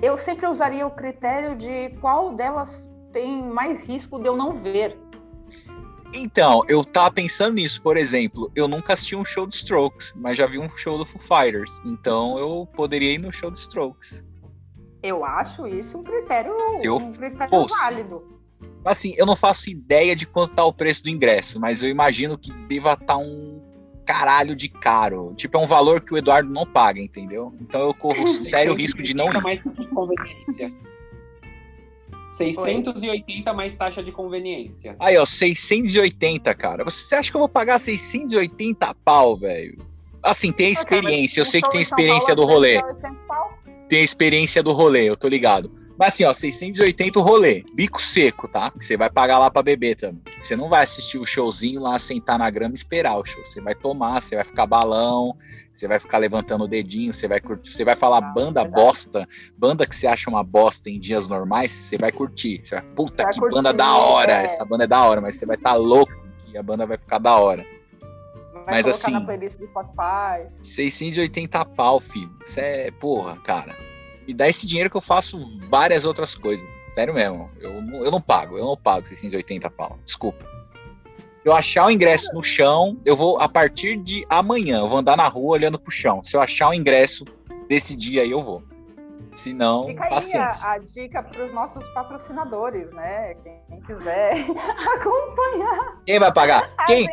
[0.00, 4.96] Eu sempre usaria o critério de qual delas tem mais risco de eu não ver.
[6.14, 10.38] Então, eu tava pensando nisso, por exemplo, eu nunca assisti um show do Strokes, mas
[10.38, 14.22] já vi um show do Foo Fighters, então eu poderia ir no show do Strokes.
[15.04, 16.50] Eu acho isso um critério,
[16.82, 18.40] eu um critério fosse, válido.
[18.82, 22.38] Assim, eu não faço ideia de quanto tá o preço do ingresso, mas eu imagino
[22.38, 23.60] que deva estar tá um
[24.06, 25.34] caralho de caro.
[25.36, 27.54] Tipo, é um valor que o Eduardo não paga, entendeu?
[27.60, 29.30] Então eu corro sério risco de não.
[29.42, 30.72] Mais de conveniência.
[32.30, 33.56] 680 Oi.
[33.56, 34.96] mais taxa de conveniência.
[34.98, 36.82] Aí, ó, 680, cara.
[36.82, 39.76] Você acha que eu vou pagar 680 pau, velho?
[40.22, 41.42] Assim, tem experiência.
[41.42, 42.82] eu sei que tem experiência do rolê.
[42.82, 43.63] 800 pau?
[43.94, 45.70] Tem a experiência do rolê, eu tô ligado.
[45.96, 48.68] Mas assim, ó, 680 o rolê, bico seco, tá?
[48.72, 50.20] Que você vai pagar lá pra beber também.
[50.42, 53.44] Você não vai assistir o showzinho lá, sentar na grama e esperar o show.
[53.44, 55.36] Você vai tomar, você vai ficar balão,
[55.72, 59.86] você vai ficar levantando o dedinho, você vai curtir, você vai falar banda bosta, banda
[59.86, 62.62] que você acha uma bosta em dias normais, você vai curtir.
[62.64, 64.44] Você vai, puta vai que curtir, banda da hora, é.
[64.46, 66.12] essa banda é da hora, mas você vai estar tá louco
[66.50, 67.64] que a banda vai ficar da hora.
[68.64, 70.48] Vai Mas assim, na playlist do Spotify.
[70.62, 72.30] 680 pau, filho.
[72.44, 73.76] Isso é, porra, cara.
[74.26, 76.66] Me dá esse dinheiro que eu faço várias outras coisas.
[76.94, 77.50] Sério mesmo.
[77.60, 77.72] Eu,
[78.02, 79.98] eu não pago, eu não pago 680 pau.
[80.04, 80.44] Desculpa.
[81.44, 85.16] Eu achar o ingresso no chão, eu vou, a partir de amanhã, eu vou andar
[85.16, 86.24] na rua olhando pro chão.
[86.24, 87.24] Se eu achar o ingresso
[87.68, 88.62] desse dia aí, eu vou.
[89.34, 90.66] Se não, Fica paciência.
[90.66, 93.34] aí a, a dica para os nossos patrocinadores, né?
[93.68, 94.36] Quem quiser
[94.96, 96.00] acompanhar.
[96.06, 96.70] Quem vai pagar?
[96.86, 97.06] Quem?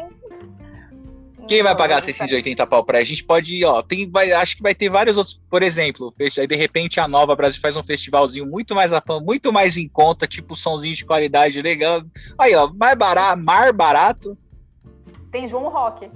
[1.48, 3.00] Quem vai pagar 680 pau pra?
[3.00, 3.82] A gente pode ir, ó.
[3.82, 7.36] Tem, vai, acho que vai ter vários outros, por exemplo, aí de repente a Nova
[7.36, 8.92] Brasil faz um festivalzinho muito mais
[9.24, 12.02] muito mais em conta, tipo somzinho de qualidade legal.
[12.40, 14.38] Aí, ó, mais barato, mar barato.
[15.32, 16.10] Tem João Rock.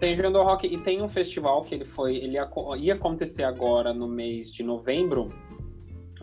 [0.00, 2.48] Tem João Rock e tem um festival que ele foi, ele ia,
[2.78, 5.32] ia acontecer agora no mês de novembro,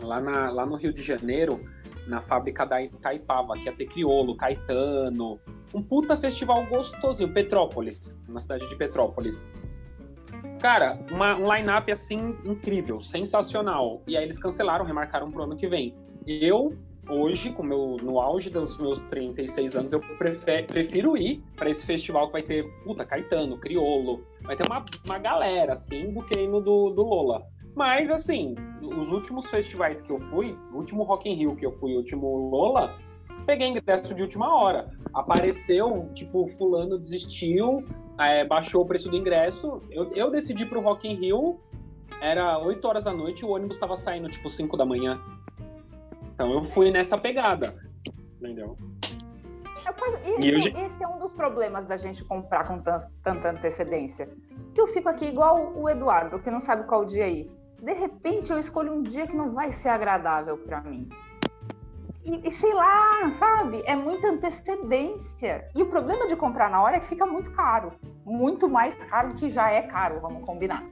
[0.00, 1.60] lá, na, lá no Rio de Janeiro
[2.06, 5.40] na fábrica da Itaipava, que ia ter Criolo, Caetano.
[5.74, 9.46] Um puta festival gostosinho, Petrópolis, na cidade de Petrópolis.
[10.60, 14.02] Cara, uma, um line-up assim incrível, sensacional.
[14.06, 15.96] E aí eles cancelaram, remarcaram pro ano que vem.
[16.26, 16.76] Eu,
[17.08, 21.84] hoje, com meu, no auge dos meus 36 anos, eu prefer, prefiro ir para esse
[21.84, 24.24] festival que vai ter, puta, Caetano, Criolo.
[24.42, 27.44] Vai ter uma, uma galera, assim, do que no do, do Lola.
[27.74, 31.72] Mas, assim, os últimos festivais que eu fui, o último Rock in Rio que eu
[31.78, 32.94] fui, o último Lola,
[33.42, 34.90] peguei ingresso de última hora.
[35.14, 37.84] Apareceu, tipo, fulano desistiu,
[38.18, 39.82] é, baixou o preço do ingresso.
[39.90, 41.60] Eu, eu decidi pro Rock in Rio,
[42.20, 45.20] era 8 horas da noite, o ônibus estava saindo, tipo, 5 da manhã.
[46.34, 47.74] Então eu fui nessa pegada,
[48.40, 48.76] entendeu?
[50.24, 54.28] É, esse, esse, é um dos problemas da gente comprar com tanta antecedência.
[54.74, 57.50] Que eu fico aqui igual o Eduardo, que não sabe qual dia ir.
[57.80, 61.08] de repente eu escolho um dia que não vai ser agradável para mim.
[62.24, 63.82] E, e, sei lá, sabe?
[63.84, 65.68] É muita antecedência.
[65.74, 67.92] E o problema de comprar na hora é que fica muito caro.
[68.24, 70.86] Muito mais caro do que já é caro, vamos combinar.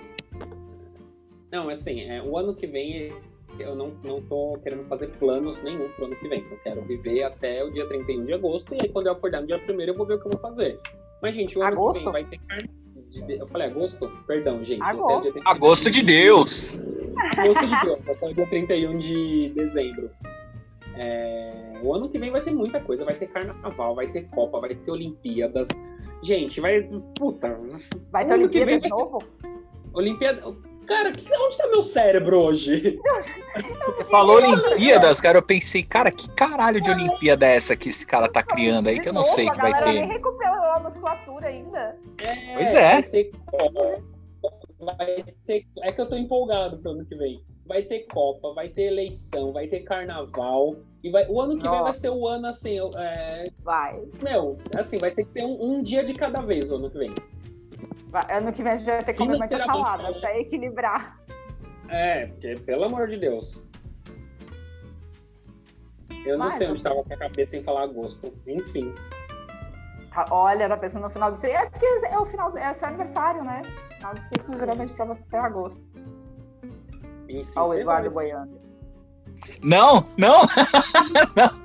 [1.53, 3.13] Não, assim, é, o ano que vem
[3.59, 6.45] eu não, não tô querendo fazer planos nenhum pro ano que vem.
[6.51, 9.47] Eu quero viver até o dia 31 de agosto, e aí quando eu acordar no
[9.47, 10.79] dia 1 eu vou ver o que eu vou fazer.
[11.23, 12.05] Mas, gente, o ano agosto?
[12.05, 12.71] que vem vai ter carne.
[13.29, 14.09] Eu falei agosto?
[14.27, 14.83] Perdão, gente.
[14.83, 16.81] Agosto, agosto de Deus!
[17.37, 20.11] Agosto de Deus, até o dia 31 de dezembro.
[21.01, 21.81] É...
[21.83, 23.05] O ano que vem vai ter muita coisa.
[23.05, 25.67] Vai ter carnaval, vai ter Copa, vai ter Olimpíadas.
[26.23, 26.83] Gente, vai.
[27.19, 27.59] Puta.
[28.13, 29.23] Vai ter Olimpíadas de novo?
[29.95, 30.43] Olimpíada.
[30.87, 32.99] Cara, que, onde tá meu cérebro hoje?
[33.05, 35.39] Você falou Olimpíadas, cara.
[35.39, 38.99] Eu pensei, cara, que caralho de Olimpíada é essa que esse cara tá criando aí,
[39.01, 39.93] que eu não sei que vai ter.
[39.93, 41.97] nem recuperou a musculatura ainda.
[42.19, 42.93] É, pois é.
[42.93, 43.31] Vai ter,
[44.81, 47.43] vai ter, é que eu tô empolgado pro ano que vem.
[47.71, 50.75] Vai ter Copa, vai ter eleição, vai ter carnaval.
[51.05, 51.77] E vai, o ano que Nossa.
[51.77, 52.79] vem vai ser o ano assim.
[52.97, 54.03] É, vai.
[54.21, 56.99] Meu, assim, vai ter que ser um, um dia de cada vez o ano que
[56.99, 57.11] vem.
[58.29, 61.23] Ano que vem a gente vai ter que comer muita salada pra equilibrar.
[61.89, 63.65] É, porque, pelo amor de Deus.
[66.27, 68.35] Eu não Mas, sei onde estava com a cabeça em falar agosto.
[68.49, 68.93] Enfim.
[70.13, 71.57] Tá, olha, tá pensando no final do ciclo.
[71.57, 73.63] É porque é o final, é seu aniversário, né?
[73.99, 75.81] Final do ciclo, geralmente, pra você ter agosto.
[77.57, 78.61] Olha o Eduardo boiando.
[79.63, 80.43] Não, não!
[81.37, 81.61] não.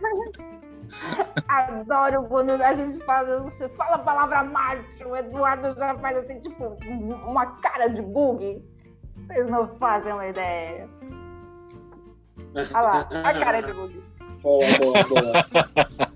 [1.47, 6.39] Adoro quando a gente fala, você fala a palavra Marte, o Eduardo já faz assim,
[6.39, 6.77] tipo,
[7.25, 8.63] uma cara de bug.
[9.27, 10.89] Vocês não fazem uma ideia.
[12.53, 14.03] Olha lá, a cara de bug.
[14.41, 16.05] Boa, boa, boa.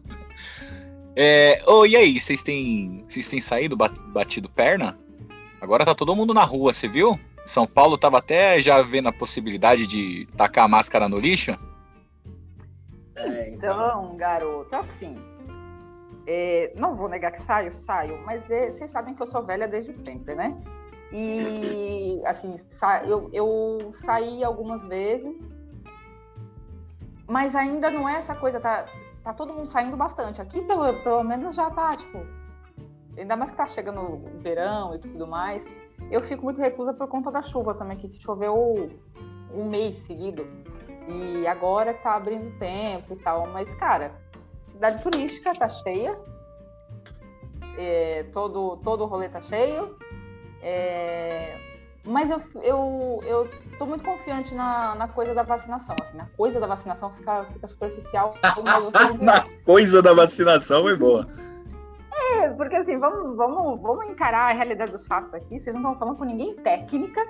[1.21, 4.97] É, oh, e aí, vocês têm, vocês têm saído, batido perna?
[5.59, 7.19] Agora tá todo mundo na rua, você viu?
[7.49, 11.57] São Paulo tava até já vendo a possibilidade de tacar a máscara no lixo.
[13.15, 14.01] É, então.
[14.03, 15.17] então, garoto, assim.
[16.27, 19.67] É, não vou negar que saio, saio, mas é, vocês sabem que eu sou velha
[19.67, 20.55] desde sempre, né?
[21.11, 22.55] E, assim,
[23.07, 25.35] eu, eu saí algumas vezes,
[27.27, 28.85] mas ainda não é essa coisa, tá,
[29.23, 30.39] tá todo mundo saindo bastante.
[30.39, 32.23] Aqui, pelo, pelo menos, já tá, tipo,
[33.17, 35.67] ainda mais que tá chegando o verão e tudo mais.
[36.11, 38.89] Eu fico muito reclusa por conta da chuva também, que choveu
[39.53, 40.47] um mês seguido.
[41.07, 43.47] E agora que tá abrindo tempo e tal.
[43.47, 44.11] Mas, cara,
[44.67, 46.17] cidade turística tá cheia.
[47.77, 49.95] É, todo, todo o rolê tá cheio.
[50.61, 51.57] É,
[52.05, 55.95] mas eu, eu, eu tô muito confiante na, na coisa da vacinação.
[56.01, 58.35] Assim, na coisa da vacinação fica, fica superficial.
[59.21, 61.27] na coisa da vacinação é boa.
[62.19, 65.59] É, porque assim, vamos, vamos, vamos encarar a realidade dos fatos aqui.
[65.59, 67.25] Vocês não estão falando com ninguém técnica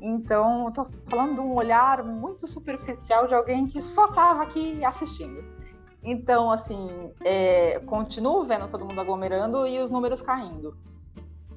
[0.00, 5.42] então, estou falando de um olhar muito superficial de alguém que só estava aqui assistindo.
[6.02, 10.76] Então, assim, é, continuo vendo todo mundo aglomerando e os números caindo.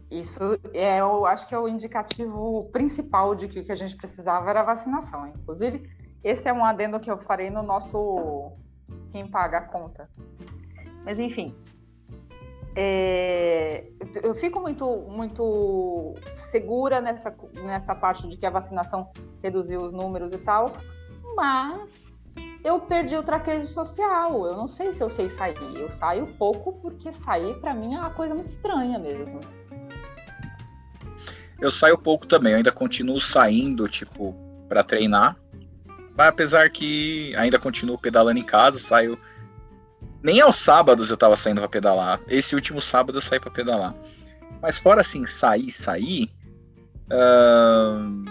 [0.10, 3.96] Isso é, eu acho que é o indicativo principal de que o que a gente
[3.96, 5.28] precisava era vacinação.
[5.28, 5.88] Inclusive,
[6.24, 8.52] esse é um adendo que eu farei no nosso
[9.12, 10.10] Quem Paga a Conta.
[11.06, 11.56] Mas, enfim,
[12.82, 13.84] é,
[14.24, 19.12] eu fico muito, muito segura nessa, nessa parte de que a vacinação
[19.44, 20.72] reduziu os números e tal,
[21.36, 22.10] mas
[22.64, 24.46] eu perdi o traquejo social.
[24.46, 25.58] Eu não sei se eu sei sair.
[25.76, 29.42] Eu saio pouco porque sair para mim é uma coisa muito estranha mesmo.
[31.60, 32.54] Eu saio pouco também.
[32.54, 34.34] Eu ainda continuo saindo, tipo,
[34.70, 35.36] para treinar.
[36.18, 39.20] Mas apesar que ainda continuo pedalando em casa, saio
[40.22, 42.22] nem aos sábados eu tava saindo para pedalar.
[42.28, 43.96] Esse último sábado eu saí para pedalar.
[44.62, 46.30] Mas fora assim, sair, sair.
[47.12, 48.26] Uh,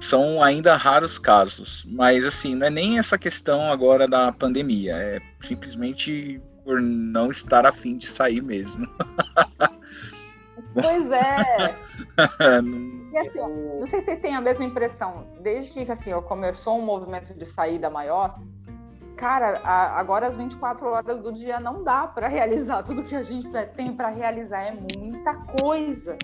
[0.00, 1.84] são ainda raros casos.
[1.88, 4.96] Mas assim, não é nem essa questão agora da pandemia.
[4.96, 8.88] É simplesmente por não estar afim de sair mesmo.
[10.74, 11.74] Pois é.
[13.12, 15.26] e assim, não sei se vocês têm a mesma impressão.
[15.40, 18.40] Desde que assim, começou um movimento de saída maior,
[19.16, 23.22] cara, a, agora as 24 horas do dia não dá para realizar tudo que a
[23.22, 26.16] gente tem para realizar, é muita coisa.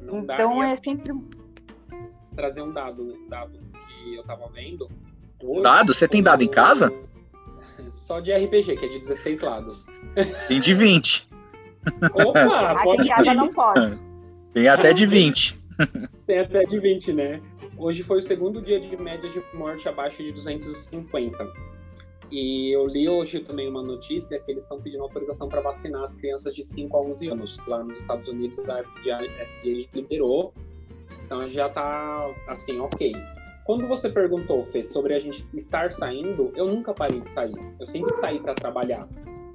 [0.00, 1.14] Não então é assim, sempre
[2.34, 4.88] trazer um dado, um dado que eu tava vendo.
[5.42, 5.94] Hoje, dado?
[5.94, 6.92] Você tem dado em casa?
[7.92, 9.86] Só de RPG, que é de 16 lados.
[10.48, 11.28] Tem de 20.
[12.12, 14.04] Opa, Aqui pode em casa não pode.
[14.52, 15.58] Tem até de 20.
[16.26, 17.40] Tem até de 20, né?
[17.76, 21.52] Hoje foi o segundo dia de média de morte abaixo de 250.
[22.30, 26.14] E eu li hoje também uma notícia que eles estão pedindo autorização para vacinar as
[26.14, 27.58] crianças de 5 a 11 anos.
[27.66, 29.18] Lá nos Estados Unidos, a FDA,
[29.92, 30.54] liberou
[31.24, 33.12] Então já tá assim, ok.
[33.64, 37.54] Quando você perguntou, Fê, sobre a gente estar saindo, eu nunca parei de sair.
[37.78, 39.08] Eu sempre saí para trabalhar.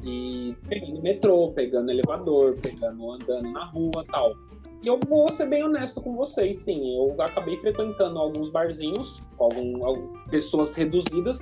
[0.04, 4.34] E pegando metrô, pegando elevador, pegando, andando na rua tal.
[4.82, 6.96] E eu vou ser bem honesto com vocês, sim.
[6.98, 11.40] Eu acabei frequentando alguns barzinhos, com algum, algumas pessoas reduzidas,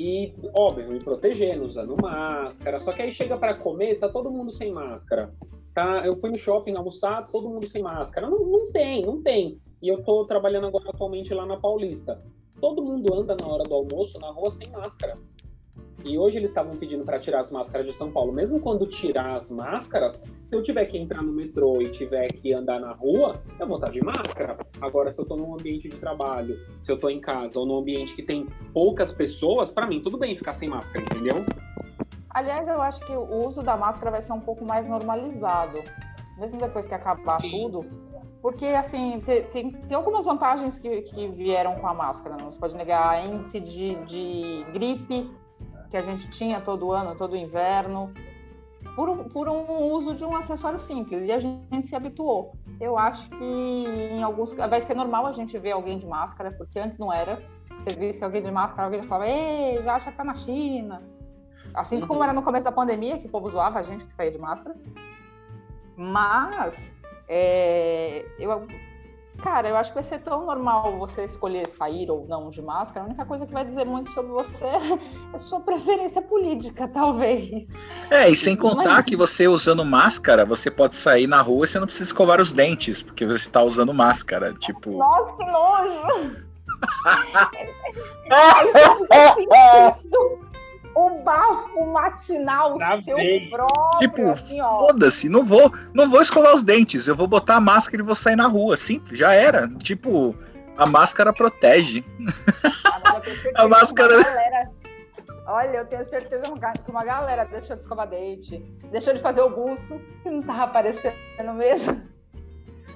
[0.00, 2.80] e, óbvio, me protegendo, usando máscara.
[2.80, 5.30] Só que aí chega para comer, tá todo mundo sem máscara.
[5.74, 8.26] Tá, eu fui no shopping almoçar, todo mundo sem máscara.
[8.26, 9.60] Não, não tem, não tem.
[9.82, 12.18] E eu tô trabalhando agora atualmente lá na Paulista.
[12.62, 15.16] Todo mundo anda na hora do almoço na rua sem máscara.
[16.04, 18.32] E hoje eles estavam pedindo para tirar as máscaras de São Paulo.
[18.32, 22.52] Mesmo quando tirar as máscaras, se eu tiver que entrar no metrô e tiver que
[22.52, 24.58] andar na rua, eu vou estar de máscara.
[24.80, 27.78] Agora, se eu estou num ambiente de trabalho, se eu estou em casa ou num
[27.78, 31.44] ambiente que tem poucas pessoas, para mim tudo bem ficar sem máscara, entendeu?
[32.30, 35.78] Aliás, eu acho que o uso da máscara vai ser um pouco mais normalizado,
[36.38, 37.50] mesmo depois que acabar Sim.
[37.50, 37.84] tudo.
[38.40, 42.36] Porque, assim, tem, tem, tem, algumas vantagens que, que vieram com a máscara.
[42.40, 45.30] Não se pode negar índice de, de gripe,
[45.90, 48.12] que a gente tinha todo ano, todo inverno,
[48.94, 52.52] por, por um uso de um acessório simples, e a gente se habituou.
[52.80, 56.78] Eu acho que em alguns vai ser normal a gente ver alguém de máscara, porque
[56.78, 57.42] antes não era.
[57.78, 61.02] Você visse alguém de máscara, alguém falava, ei, já acha que tá na China.
[61.74, 62.06] Assim uhum.
[62.06, 64.38] como era no começo da pandemia, que o povo zoava a gente que saía de
[64.38, 64.76] máscara.
[65.96, 66.92] Mas
[67.28, 68.66] é, eu
[69.42, 73.04] Cara, eu acho que vai ser tão normal você escolher sair ou não de máscara.
[73.04, 74.64] A única coisa que vai dizer muito sobre você
[75.32, 77.68] é sua preferência política, talvez.
[78.10, 79.04] É, e sem contar Mas...
[79.04, 82.52] que você usando máscara, você pode sair na rua e você não precisa escovar os
[82.52, 84.52] dentes, porque você está usando máscara.
[84.54, 84.98] Tipo.
[84.98, 86.36] Nossa, que nojo!
[89.12, 89.94] é,
[90.94, 93.40] o bafo matinal Travei.
[93.40, 93.98] seu próprio.
[94.00, 98.02] Tipo, assim, foda-se, não vou, não vou escovar os dentes, eu vou botar a máscara
[98.02, 99.68] e vou sair na rua, simples, já era.
[99.78, 100.34] Tipo,
[100.76, 102.04] a máscara protege.
[102.84, 103.20] Ah,
[103.62, 104.22] a máscara.
[104.22, 104.70] Galera...
[105.46, 106.46] Olha, eu tenho certeza
[106.84, 108.58] que uma galera deixou de escovar dente,
[108.92, 112.00] deixou de fazer o buço, que não tava aparecendo mesmo.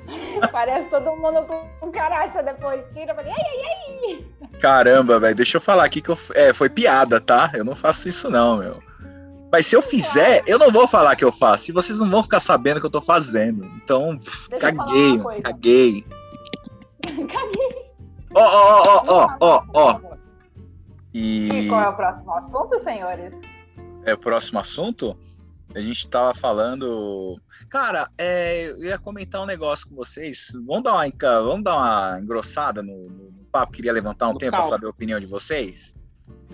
[0.53, 1.45] Parece todo mundo
[1.81, 2.85] com caracha depois.
[2.93, 3.84] Tira, ai, ai,
[4.61, 7.51] Caramba, velho, deixa eu falar aqui que eu, é, foi piada, tá?
[7.55, 8.83] Eu não faço isso não, meu.
[9.51, 11.71] Mas se eu fizer, eu não vou falar que eu faço.
[11.71, 13.64] E vocês não vão ficar sabendo que eu tô fazendo.
[13.77, 14.19] Então,
[14.59, 16.07] caguei, caguei.
[17.05, 17.85] Caguei.
[18.35, 20.01] Ó, ó, ó, ó, ó,
[21.12, 23.33] E qual é o próximo assunto, senhores?
[24.05, 25.17] É o próximo assunto?
[25.75, 27.38] A gente tava falando.
[27.69, 30.51] Cara, é, eu ia comentar um negócio com vocês.
[30.67, 31.07] Vamos dar uma,
[31.43, 33.73] vamos dar uma engrossada no, no papo.
[33.73, 35.95] Queria levantar um tempo para saber a opinião de vocês.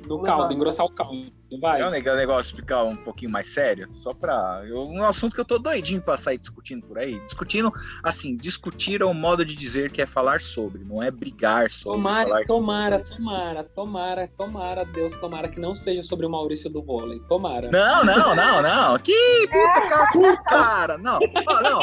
[0.07, 1.33] Do caldo, engrossar o caldo.
[1.61, 1.81] Vai.
[1.81, 5.59] É um negócio ficar um pouquinho mais sério, só para um assunto que eu tô
[5.59, 7.73] doidinho para sair discutindo por aí, discutindo,
[8.05, 11.99] assim, discutir é um modo de dizer que é falar sobre, não é brigar sobre.
[11.99, 17.19] Tomara, tomara, tomara, tomara, tomara, Deus, tomara que não seja sobre o Maurício do vôlei,
[17.29, 17.69] tomara.
[17.71, 19.49] Não, não, não, não, que
[20.13, 21.81] puta cara, não, não,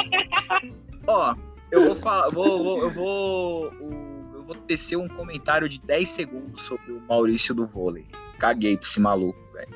[1.08, 1.36] ó,
[1.72, 4.07] eu vou falar, vou, vou, eu vou,
[4.48, 8.08] vou tecer um comentário de 10 segundos sobre o Maurício do vôlei.
[8.40, 9.76] Caguei pra esse maluco, velho.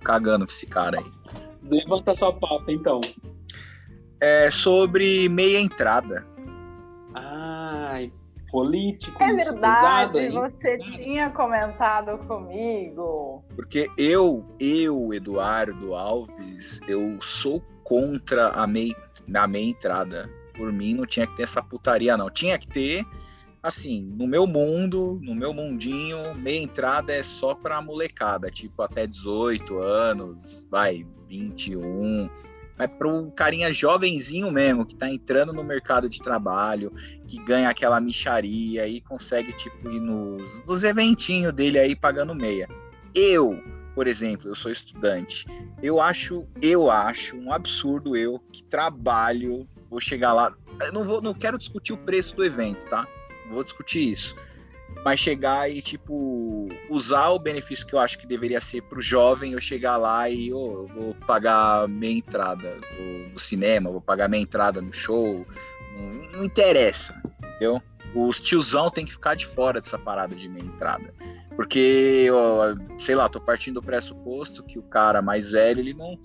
[0.00, 1.12] Cagando pra esse cara aí.
[1.62, 3.00] Levanta sua pauta, então.
[4.20, 6.26] É sobre meia entrada.
[7.14, 8.12] Ai,
[8.50, 9.22] político.
[9.22, 13.44] É verdade, você tinha comentado comigo.
[13.54, 18.96] Porque eu, eu, Eduardo Alves, eu sou contra a meia,
[19.32, 20.28] a meia entrada.
[20.54, 22.28] Por mim, não tinha que ter essa putaria, não.
[22.28, 23.06] Tinha que ter
[23.62, 29.06] assim, no meu mundo, no meu mundinho, meia entrada é só pra molecada, tipo até
[29.06, 32.28] 18 anos, vai, 21.
[32.76, 36.92] Mas pro carinha jovenzinho mesmo, que tá entrando no mercado de trabalho,
[37.26, 42.68] que ganha aquela micharia e consegue, tipo, ir nos, nos eventinhos dele aí pagando meia.
[43.12, 43.60] Eu,
[43.96, 45.44] por exemplo, eu sou estudante.
[45.82, 51.20] Eu acho, eu acho um absurdo eu que trabalho, vou chegar lá, eu não vou,
[51.20, 53.08] não quero discutir o preço do evento, tá?
[53.48, 54.34] Vou discutir isso.
[55.04, 59.52] Mas chegar e, tipo, usar o benefício que eu acho que deveria ser pro jovem,
[59.52, 62.78] eu chegar lá e oh, eu vou pagar minha entrada
[63.32, 65.46] no cinema, vou pagar minha entrada no show.
[65.94, 67.82] Não, não interessa, entendeu?
[68.14, 71.14] Os tiozão tem que ficar de fora dessa parada de meia entrada.
[71.54, 72.28] Porque,
[72.98, 76.18] sei lá, tô partindo do pressuposto que o cara mais velho, ele não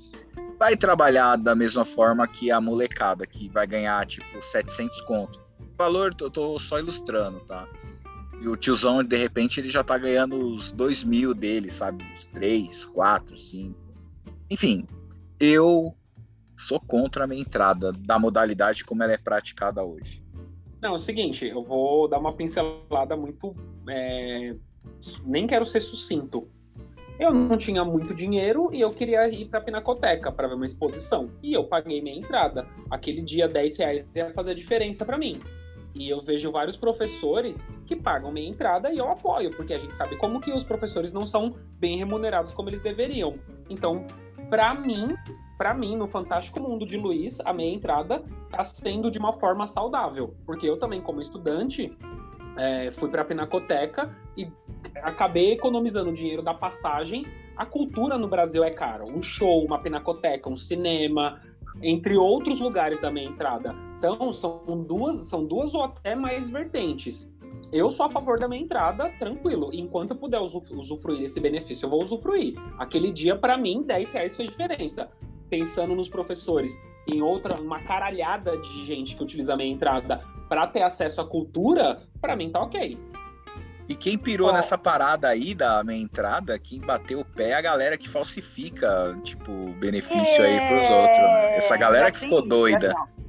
[0.57, 5.42] vai trabalhar da mesma forma que a molecada, que vai ganhar, tipo, 700 conto
[5.77, 7.67] valor, eu tô só ilustrando, tá?
[8.41, 12.03] E o tiozão, de repente, ele já tá ganhando os dois mil dele, sabe?
[12.17, 13.79] Os três, quatro, cinco.
[14.49, 14.85] Enfim,
[15.39, 15.95] eu
[16.55, 20.23] sou contra a minha entrada da modalidade como ela é praticada hoje.
[20.81, 23.55] Não, é o seguinte, eu vou dar uma pincelada muito.
[23.87, 24.55] É,
[25.25, 26.47] nem quero ser sucinto.
[27.19, 30.65] Eu não tinha muito dinheiro e eu queria ir para a Pinacoteca para ver uma
[30.65, 31.29] exposição.
[31.41, 32.67] E eu paguei minha entrada.
[32.89, 35.39] Aquele dia, 10 reais ia fazer diferença para mim.
[35.95, 39.95] E eu vejo vários professores que pagam minha entrada e eu apoio, porque a gente
[39.95, 43.35] sabe como que os professores não são bem remunerados como eles deveriam.
[43.69, 44.05] Então,
[44.49, 45.15] para mim,
[45.57, 49.67] para mim, no Fantástico Mundo de Luiz, a minha entrada está sendo de uma forma
[49.67, 51.95] saudável, porque eu também, como estudante,
[52.57, 54.47] é, fui para a Pinacoteca e
[55.01, 57.25] acabei economizando o dinheiro da passagem.
[57.55, 59.05] A cultura no Brasil é cara.
[59.05, 61.39] Um show, uma pinacoteca, um cinema,
[61.81, 63.75] entre outros lugares da minha entrada.
[64.03, 67.31] Então, são duas, são duas ou até mais vertentes.
[67.71, 69.69] Eu sou a favor da minha entrada, tranquilo.
[69.71, 72.55] Enquanto eu puder usufruir desse benefício, eu vou usufruir.
[72.77, 75.09] Aquele dia, para mim, 10 reais fez diferença.
[75.49, 76.77] Pensando nos professores,
[77.07, 81.25] em outra, uma caralhada de gente que utiliza a minha entrada para ter acesso à
[81.25, 82.99] cultura, para mim tá ok.
[83.87, 87.53] E quem pirou Ó, nessa parada aí da minha entrada, quem bateu o pé é
[87.53, 90.45] a galera que falsifica, tipo, benefício é...
[90.45, 91.17] aí pros outros.
[91.17, 91.55] Né?
[91.55, 92.91] Essa galera que ficou doida.
[92.91, 93.22] Assim,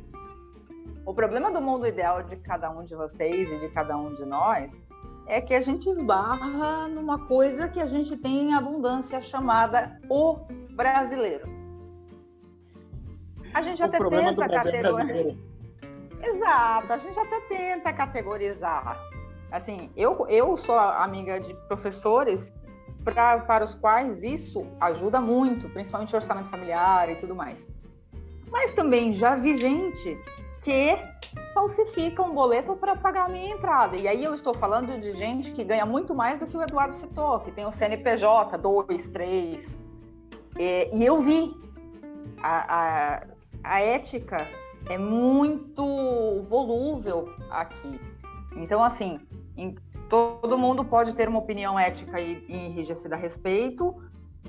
[1.07, 4.24] o problema do mundo ideal de cada um de vocês e de cada um de
[4.24, 4.78] nós
[5.26, 10.38] é que a gente esbarra numa coisa que a gente tem em abundância chamada o
[10.70, 11.48] brasileiro.
[13.52, 15.36] A gente o até tenta categorizar.
[16.22, 18.98] Exato, a gente até tenta categorizar
[19.55, 22.52] Assim, eu, eu sou amiga de professores
[23.05, 27.68] pra, para os quais isso ajuda muito, principalmente orçamento familiar e tudo mais.
[28.50, 30.18] Mas também já vi gente
[30.65, 30.97] que
[31.53, 33.97] falsifica um boleto para pagar a minha entrada.
[33.97, 36.95] E aí eu estou falando de gente que ganha muito mais do que o Eduardo
[36.95, 39.83] citou, que tem o CNPJ 2, 3.
[40.59, 41.55] E, eu vi.
[42.43, 43.27] A, a,
[43.62, 44.47] a ética
[44.89, 48.01] é muito volúvel aqui.
[48.57, 49.21] Então, assim,
[50.09, 53.95] todo mundo pode ter uma opinião ética e, e enrijecida a respeito,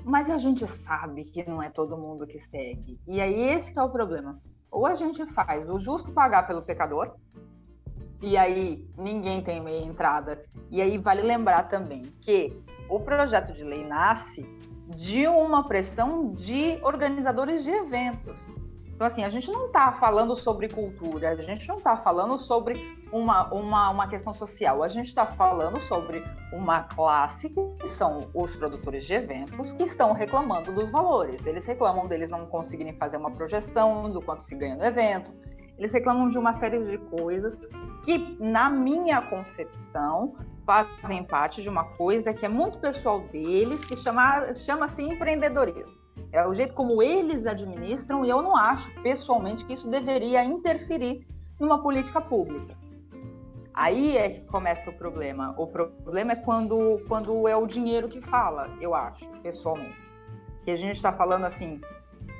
[0.04, 2.98] mas a gente sabe que não é todo mundo que segue.
[3.06, 4.40] E aí esse é o problema.
[4.76, 7.14] Ou a gente faz o justo pagar pelo pecador,
[8.20, 10.44] e aí ninguém tem meia entrada.
[10.70, 12.54] E aí vale lembrar também que
[12.86, 14.46] o projeto de lei nasce
[14.94, 18.36] de uma pressão de organizadores de eventos.
[18.84, 22.95] Então, assim, a gente não está falando sobre cultura, a gente não está falando sobre
[23.12, 28.54] uma, uma, uma questão social, a gente está falando sobre uma classe que são os
[28.56, 31.46] produtores de eventos que estão reclamando dos valores.
[31.46, 35.32] Eles reclamam deles não conseguirem fazer uma projeção do quanto se ganha no evento,
[35.78, 37.58] eles reclamam de uma série de coisas
[38.04, 40.34] que, na minha concepção,
[40.64, 45.96] fazem parte de uma coisa que é muito pessoal deles, que chama, chama-se empreendedorismo.
[46.32, 51.26] É o jeito como eles administram, e eu não acho, pessoalmente, que isso deveria interferir
[51.60, 52.74] numa política pública.
[53.76, 55.54] Aí é que começa o problema.
[55.58, 59.94] O problema é quando, quando é o dinheiro que fala, eu acho, pessoalmente.
[60.64, 61.78] Que a gente está falando assim,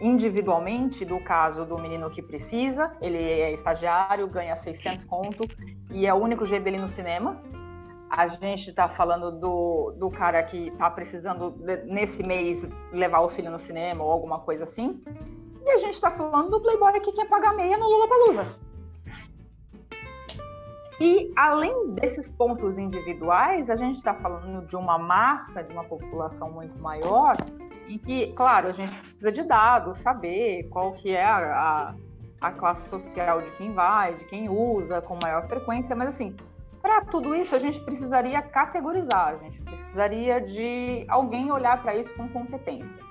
[0.01, 5.47] individualmente, do caso do menino que precisa, ele é estagiário, ganha 600 conto,
[5.91, 7.43] e é o único jeito dele no cinema,
[8.09, 13.28] a gente está falando do, do cara que está precisando, de, nesse mês, levar o
[13.28, 15.03] filho no cinema ou alguma coisa assim.
[15.66, 18.65] E a gente está falando do playboy que quer pagar meia no Lula Palusa.
[21.01, 26.51] E além desses pontos individuais, a gente está falando de uma massa, de uma população
[26.51, 27.36] muito maior,
[27.86, 31.94] em que, claro, a gente precisa de dados, saber qual que é a,
[32.40, 36.34] a, a classe social de quem vai, de quem usa com maior frequência, mas assim,
[36.80, 42.14] para tudo isso, a gente precisaria categorizar, a gente precisaria de alguém olhar para isso
[42.14, 43.05] com competência.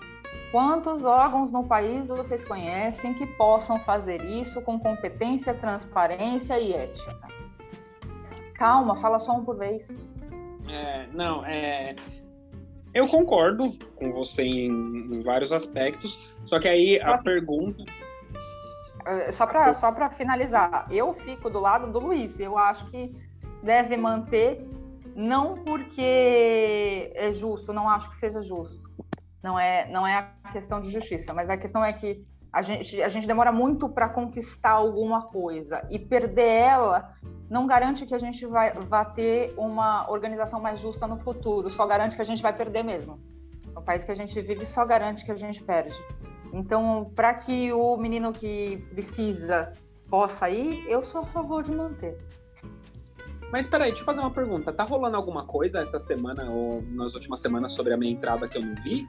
[0.51, 7.34] Quantos órgãos no país vocês conhecem que possam fazer isso com competência, transparência e ética?
[8.57, 9.95] Calma, fala só um por vez.
[10.67, 11.95] É, não, é,
[12.93, 17.83] eu concordo com você em, em, vários aspectos, só que aí a pergunta.
[19.05, 22.39] É, só para só finalizar, eu fico do lado do Luiz.
[22.39, 23.13] Eu acho que
[23.61, 24.65] deve manter,
[25.13, 28.81] não porque é justo, não acho que seja justo.
[29.43, 32.25] Não é, não é a questão de justiça, mas a questão é que
[32.55, 37.13] a gente, a gente demora muito para conquistar alguma coisa e perder ela
[37.49, 41.85] não garante que a gente vai, vai ter uma organização mais justa no futuro, só
[41.85, 43.19] garante que a gente vai perder mesmo.
[43.75, 46.01] O país que a gente vive só garante que a gente perde.
[46.53, 49.73] Então, para que o menino que precisa
[50.09, 52.17] possa ir, eu sou a favor de manter.
[53.51, 54.71] Mas peraí, deixa eu fazer uma pergunta.
[54.71, 58.57] Tá rolando alguma coisa essa semana ou nas últimas semanas sobre a minha entrada que
[58.57, 59.05] eu não vi?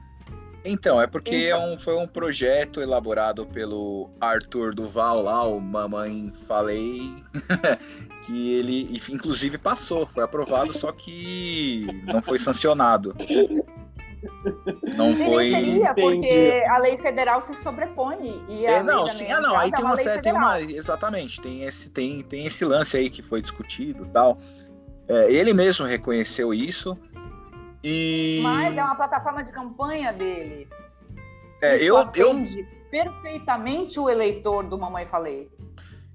[0.67, 1.61] Então, é porque então...
[1.61, 7.13] É um, foi um projeto elaborado pelo Arthur Duval lá, o Mamãe Falei,
[8.25, 13.15] que ele, inclusive, passou, foi aprovado, só que não foi sancionado.
[14.95, 15.51] Não foi.
[15.51, 18.43] seria, porque a lei federal se sobrepõe.
[18.49, 20.61] E é, não, sim, ah, não, aí tem uma, tem uma.
[20.61, 24.37] Exatamente, tem esse, tem, tem esse lance aí que foi discutido tal.
[25.07, 26.97] É, ele mesmo reconheceu isso.
[27.83, 28.39] E...
[28.43, 30.67] Mas é uma plataforma de campanha dele.
[31.61, 32.43] É, eu, eu
[32.89, 35.49] perfeitamente o eleitor do Mamãe Falei.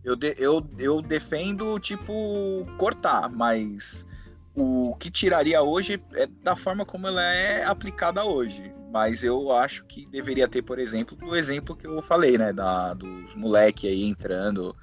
[0.04, 4.06] Eu, de, eu, eu defendo, tipo, cortar, mas
[4.54, 8.72] o que tiraria hoje é da forma como ela é aplicada hoje.
[8.92, 12.52] Mas eu acho que deveria ter, por exemplo, o exemplo que eu falei, né?
[12.52, 14.76] Da, dos moleques aí entrando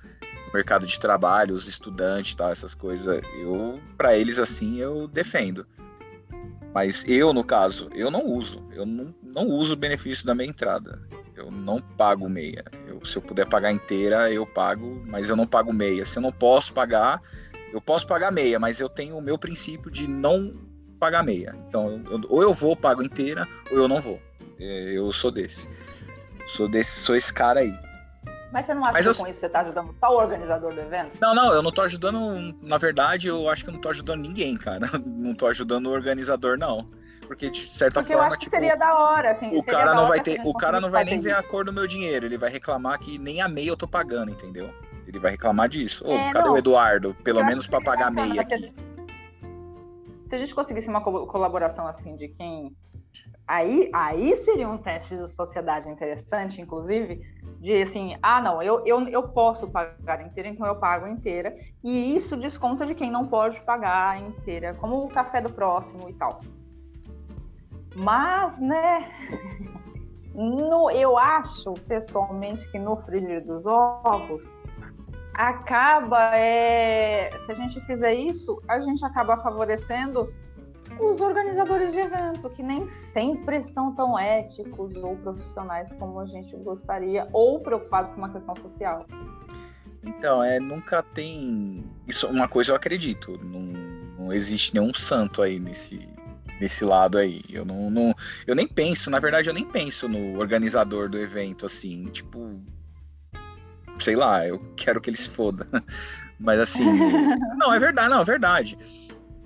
[0.47, 3.21] no mercado de trabalho, os estudantes tal, essas coisas.
[3.39, 5.67] Eu, para eles, assim, eu defendo.
[6.73, 8.63] Mas eu, no caso, eu não uso.
[8.71, 11.01] Eu não, não uso o benefício da meia entrada.
[11.35, 12.63] Eu não pago meia.
[12.87, 16.05] Eu, se eu puder pagar inteira, eu pago, mas eu não pago meia.
[16.05, 17.21] Se eu não posso pagar,
[17.73, 20.53] eu posso pagar meia, mas eu tenho o meu princípio de não
[20.99, 21.55] pagar meia.
[21.67, 24.21] Então, eu, ou eu vou, pago inteira, ou eu não vou.
[24.59, 25.67] É, eu sou desse.
[26.45, 27.73] Sou desse, sou esse cara aí.
[28.51, 29.15] Mas você não acha Mas que eu...
[29.15, 31.19] com isso você está ajudando só o organizador do evento?
[31.21, 32.55] Não, não, eu não estou ajudando.
[32.61, 34.89] Na verdade, eu acho que eu não estou ajudando ninguém, cara.
[35.05, 36.87] Não estou ajudando o organizador, não.
[37.27, 38.23] Porque, de certa Porque forma.
[38.23, 39.55] eu acho que tipo, seria da hora, assim.
[39.55, 40.41] O cara não vai ter.
[40.43, 42.25] O cara não vai nem ver a cor do meu dinheiro.
[42.25, 44.73] Ele vai reclamar que nem a meia eu tô pagando, entendeu?
[45.05, 46.03] Ele vai reclamar disso.
[46.07, 47.15] Ô, é, cadê não, o Eduardo?
[47.23, 48.73] Pelo menos para pagar meia aqui.
[50.27, 52.75] Se a, gente, conseguisse uma colaboração assim de quem.
[53.49, 57.19] Aí, aí seria um teste de sociedade interessante, inclusive,
[57.59, 62.15] de assim, ah, não, eu, eu, eu posso pagar inteira, então eu pago inteira, e
[62.15, 66.41] isso desconta de quem não pode pagar inteira, como o café do próximo e tal.
[67.95, 69.11] Mas, né,
[70.35, 74.43] no, eu acho, pessoalmente, que no frigir dos ovos,
[75.33, 80.31] acaba, é, se a gente fizer isso, a gente acaba favorecendo
[80.99, 86.55] os organizadores de evento, que nem sempre são tão éticos ou profissionais como a gente
[86.57, 89.05] gostaria, ou preocupados com uma questão social.
[90.03, 91.83] Então, é, nunca tem.
[92.07, 93.37] Isso uma coisa eu acredito.
[93.43, 93.61] Não,
[94.25, 96.07] não existe nenhum santo aí nesse,
[96.59, 97.41] nesse lado aí.
[97.49, 98.13] Eu não, não.
[98.45, 102.59] Eu nem penso, na verdade, eu nem penso no organizador do evento, assim, tipo,
[103.99, 105.67] sei lá, eu quero que ele se foda.
[106.39, 106.85] Mas assim,
[107.57, 108.77] não, é verdade, não, é verdade.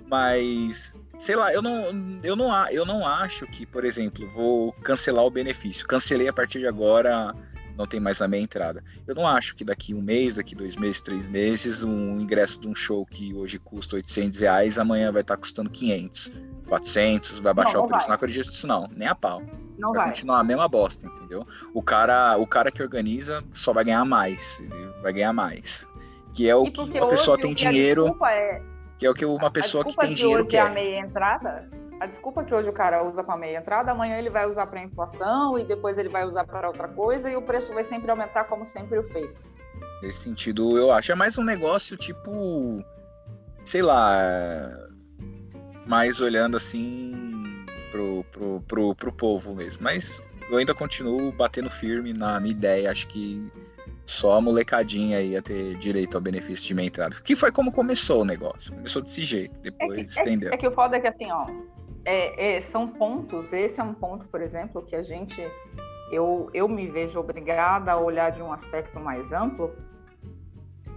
[0.07, 0.93] Mas
[1.24, 5.32] sei lá, eu não, eu não, eu não acho que, por exemplo, vou cancelar o
[5.32, 5.88] benefício.
[5.88, 7.34] Cancelei a partir de agora,
[7.78, 8.84] não tem mais a minha entrada.
[9.07, 12.67] Eu não acho que daqui um mês, daqui dois meses, três meses, um ingresso de
[12.67, 16.30] um show que hoje custa 800 reais, amanhã vai estar custando 500,
[16.67, 18.01] 400, vai baixar não, o preço.
[18.01, 18.09] Vai.
[18.09, 19.41] Não acredito nisso não, nem a pau.
[19.78, 21.47] Não vai, vai continuar a mesma bosta, entendeu?
[21.74, 25.88] O cara, o cara que organiza só vai ganhar mais, ele vai ganhar mais.
[26.34, 28.13] Que é o que uma pessoa tem dinheiro.
[28.26, 28.72] É...
[29.03, 30.61] Que é o que uma pessoa que tem dinheiro quer.
[30.61, 34.17] A meia entrada, a desculpa que hoje o cara usa com a meia entrada, amanhã
[34.17, 37.41] ele vai usar para inflação e depois ele vai usar para outra coisa e o
[37.41, 39.51] preço vai sempre aumentar como sempre o fez.
[40.01, 42.81] Nesse sentido, eu acho é mais um negócio tipo,
[43.65, 44.21] sei lá,
[45.85, 49.83] mais olhando assim pro, pro, pro, pro povo mesmo.
[49.83, 52.89] Mas eu ainda continuo batendo firme na minha ideia.
[52.89, 53.51] Acho que
[54.05, 57.15] só a molecadinha ia ter direito ao benefício de minha entrada.
[57.23, 58.73] Que foi como começou o negócio.
[58.73, 60.51] Começou desse jeito, depois é que, estendeu.
[60.51, 61.47] É, é, que o foda é que assim, ó,
[62.05, 63.53] é, é, são pontos.
[63.53, 65.41] Esse é um ponto, por exemplo, que a gente.
[66.11, 69.73] Eu, eu me vejo obrigada a olhar de um aspecto mais amplo,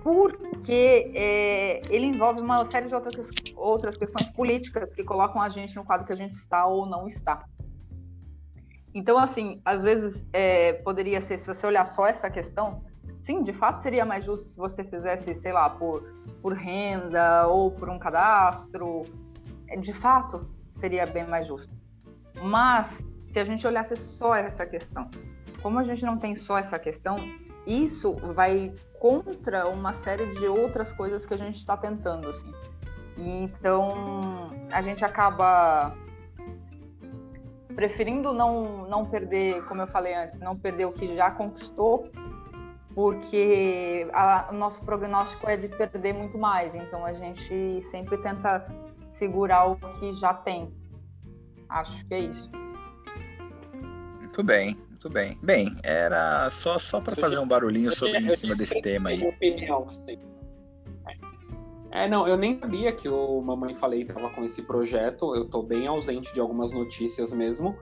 [0.02, 5.74] porque é, ele envolve uma série de outras, outras questões políticas que colocam a gente
[5.74, 7.44] no quadro que a gente está ou não está.
[8.94, 12.82] Então, assim, às vezes é, poderia ser, se você olhar só essa questão,
[13.26, 17.72] sim, de fato seria mais justo se você fizesse, sei lá, por, por renda ou
[17.72, 19.02] por um cadastro.
[19.68, 21.74] É, de fato, seria bem mais justo.
[22.40, 25.10] Mas, se a gente olhasse só essa questão,
[25.60, 27.16] como a gente não tem só essa questão,
[27.66, 32.52] isso vai contra uma série de outras coisas que a gente está tentando, assim.
[33.16, 33.88] E então
[34.70, 35.92] a gente acaba
[37.74, 42.08] preferindo não, não perder, como eu falei antes, não perder o que já conquistou,
[42.96, 46.74] porque a, o nosso prognóstico é de perder muito mais.
[46.74, 48.66] Então a gente sempre tenta
[49.12, 50.72] segurar o que já tem.
[51.68, 52.50] Acho que é isso.
[54.18, 54.78] Muito bem.
[54.88, 55.38] Muito bem.
[55.42, 59.22] Bem, era só, só para fazer um barulhinho sobre em cima desse tema aí.
[59.28, 59.86] Opinião,
[61.90, 65.34] é, não, eu nem sabia que o Mamãe Falei estava com esse projeto.
[65.34, 67.76] Eu estou bem ausente de algumas notícias mesmo.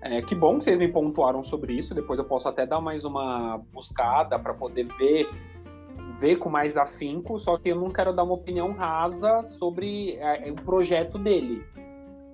[0.00, 1.94] É, que bom que vocês me pontuaram sobre isso.
[1.94, 5.28] Depois eu posso até dar mais uma buscada para poder ver
[6.20, 7.38] ver com mais afinco.
[7.38, 11.64] Só que eu não quero dar uma opinião rasa sobre é, o projeto dele.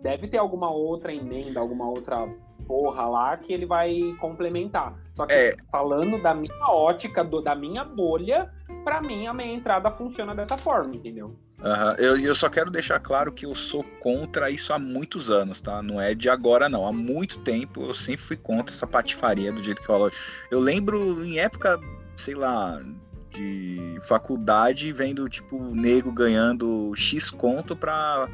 [0.02, 2.28] Deve ter alguma outra emenda, alguma outra
[2.66, 4.98] porra lá que ele vai complementar.
[5.14, 5.54] Só que é.
[5.70, 8.50] falando da minha ótica, do, da minha bolha,
[8.82, 11.36] para mim a minha entrada funciona dessa forma, entendeu?
[11.64, 11.94] Uhum.
[11.96, 15.82] Eu, eu só quero deixar claro que eu sou contra isso há muitos anos, tá?
[15.82, 16.86] Não é de agora, não.
[16.86, 20.10] Há muito tempo eu sempre fui contra essa patifaria do jeito que eu
[20.50, 21.80] Eu lembro em época,
[22.18, 22.82] sei lá,
[23.30, 28.28] de faculdade, vendo, tipo, nego ganhando X conto pra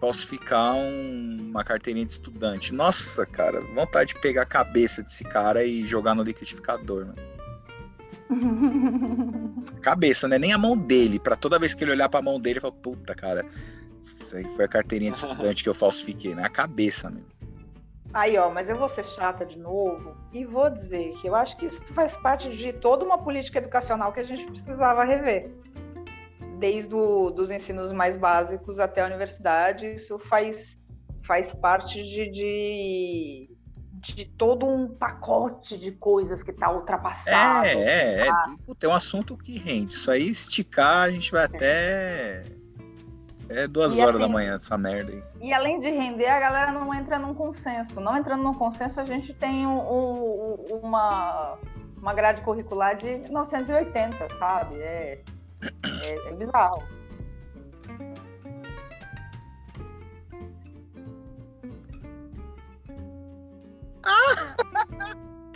[0.00, 2.74] falsificar um, uma carteirinha de estudante.
[2.74, 7.31] Nossa, cara, vontade de pegar a cabeça desse cara e jogar no liquidificador, mano.
[9.82, 10.38] Cabeça, né?
[10.38, 11.18] Nem a mão dele.
[11.18, 13.44] Para toda vez que ele olhar para a mão dele, ele fala: Puta, cara,
[14.00, 16.42] isso aí foi a carteirinha de estudante que eu falsifiquei, né?
[16.44, 17.32] A cabeça mesmo.
[18.14, 21.56] Aí, ó, mas eu vou ser chata de novo e vou dizer que eu acho
[21.56, 25.50] que isso faz parte de toda uma política educacional que a gente precisava rever.
[26.58, 30.78] Desde o, dos ensinos mais básicos até a universidade, isso faz,
[31.22, 33.51] faz parte de, de
[34.02, 37.66] de todo um pacote de coisas que está ultrapassado.
[37.66, 38.32] É, é, é.
[38.66, 39.94] Puta, é um assunto que rende.
[39.94, 42.44] Isso aí, esticar, a gente vai até.
[43.48, 45.22] É duas e horas assim, da manhã essa merda aí.
[45.40, 48.00] E além de render, a galera não entra num consenso.
[48.00, 51.58] Não entrando num consenso, a gente tem um, um, uma,
[51.96, 54.76] uma grade curricular de 1980, sabe?
[54.76, 55.20] É,
[56.04, 56.82] é, é bizarro.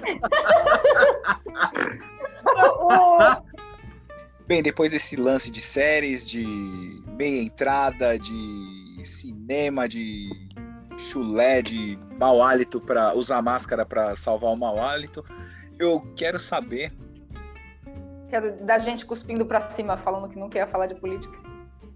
[4.46, 6.46] Bem, depois desse lance de séries, de
[7.18, 10.30] meia entrada, de cinema, de
[11.10, 15.24] chulé, de mau hálito para usar máscara para salvar o mau hálito,
[15.78, 16.92] eu quero saber.
[18.28, 21.36] Quero da gente cuspindo para cima, falando que não quer falar de política.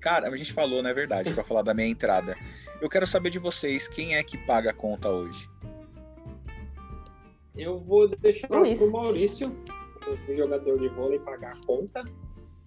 [0.00, 2.36] Cara, a gente falou, não é verdade, para falar da meia entrada.
[2.80, 5.48] Eu quero saber de vocês, quem é que paga a conta hoje?
[7.60, 9.54] Eu vou deixar para o Maurício,
[10.26, 12.02] o jogador de vôlei, pagar a conta.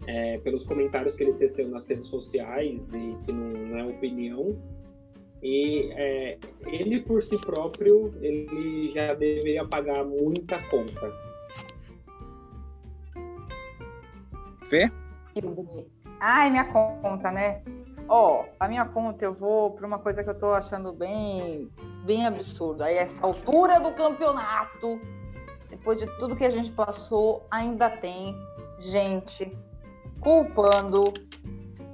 [0.05, 4.55] É, pelos comentários que ele teceu nas redes sociais e que não, não é opinião.
[5.41, 6.37] E é,
[6.67, 11.11] ele por si próprio, ele já deveria pagar muita conta.
[14.69, 14.91] Vê?
[16.19, 17.63] Ai, minha conta, né?
[18.07, 21.71] Ó, a minha conta eu vou para uma coisa que eu tô achando bem,
[22.05, 22.85] bem absurda.
[22.85, 24.99] Aí essa altura do campeonato,
[25.69, 28.35] depois de tudo que a gente passou, ainda tem
[28.79, 29.57] gente
[30.19, 31.13] culpando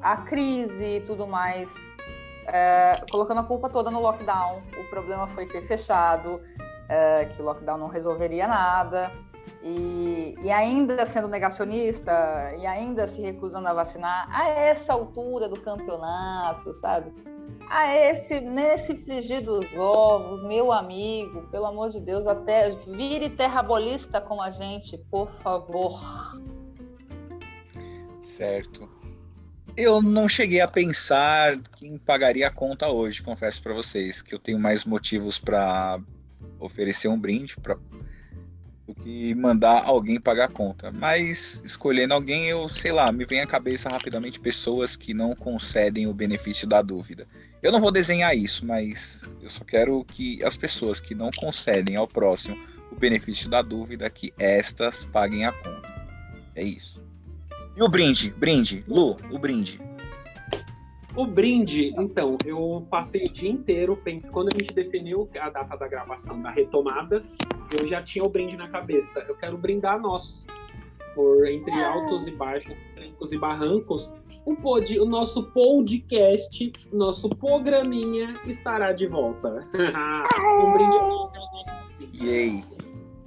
[0.01, 1.89] a crise e tudo mais,
[2.47, 4.62] é, colocando a culpa toda no lockdown.
[4.78, 6.41] O problema foi ter fechado,
[6.88, 9.12] é, que o lockdown não resolveria nada.
[9.62, 12.12] E, e, ainda sendo negacionista
[12.57, 17.12] e ainda se recusando a vacinar a essa altura do campeonato, sabe?
[17.70, 24.22] A esse, nesse frigir dos ovos, meu amigo, pelo amor de Deus, até vire terrabolista
[24.22, 25.99] com a gente, por favor.
[28.22, 28.89] Certo.
[29.76, 34.39] Eu não cheguei a pensar quem pagaria a conta hoje, confesso para vocês, que eu
[34.39, 35.99] tenho mais motivos para
[36.60, 37.78] oferecer um brinde para
[38.89, 40.91] do que mandar alguém pagar a conta.
[40.91, 46.07] Mas escolhendo alguém, eu sei lá, me vem à cabeça rapidamente pessoas que não concedem
[46.07, 47.27] o benefício da dúvida.
[47.61, 51.95] Eu não vou desenhar isso, mas eu só quero que as pessoas que não concedem
[51.97, 52.57] ao próximo
[52.91, 55.87] o benefício da dúvida, que estas paguem a conta.
[56.55, 56.99] É isso.
[57.77, 58.31] E o brinde?
[58.31, 58.83] Brinde.
[58.87, 59.79] Lu, o brinde.
[61.16, 65.76] O brinde, então, eu passei o dia inteiro, pense, quando a gente definiu a data
[65.76, 67.24] da gravação da retomada,
[67.78, 69.20] eu já tinha o brinde na cabeça.
[69.28, 70.45] Eu quero brindar nós,
[71.16, 71.93] por entre ah.
[71.93, 74.12] altos e baixos, trancos e barrancos,
[74.45, 79.68] o, pod, o nosso podcast, nosso programinha estará de volta.
[80.64, 81.39] um brinde ao nosso
[82.22, 82.64] Yay!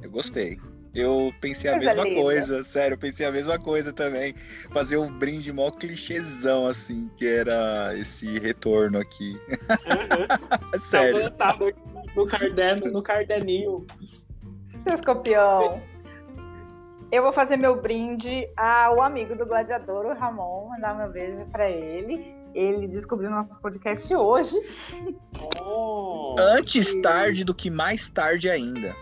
[0.00, 0.58] Eu gostei.
[0.94, 4.34] Eu pensei a mesma coisa, sério, eu pensei a mesma coisa também.
[4.72, 9.40] Fazer um brinde mó clichêzão, assim, que era esse retorno aqui.
[9.50, 10.80] Uhum.
[10.80, 11.30] sério.
[11.30, 11.56] Tá
[12.14, 13.86] no, caderno, no caderninho.
[14.80, 15.80] Seu escorpião.
[17.10, 21.70] Eu vou fazer meu brinde ao amigo do gladiador, o Ramon, mandar meu beijo para
[21.70, 22.34] ele.
[22.54, 24.56] Ele descobriu nosso podcast hoje.
[25.62, 28.94] Oh, Antes tarde do que mais tarde ainda.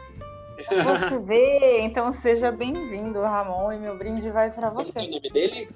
[0.71, 4.93] Você vê, então seja bem-vindo, Ramon, e meu brinde vai para você.
[4.93, 5.68] Qual é o nome dele?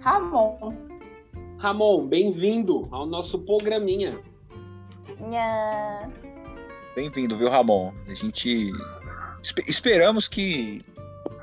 [0.00, 0.74] Ramon.
[1.58, 4.18] Ramon, bem-vindo ao nosso programinha.
[5.20, 6.10] Nha.
[6.96, 7.92] Bem-vindo, viu, Ramon?
[8.08, 8.72] A gente
[9.68, 10.80] esperamos que,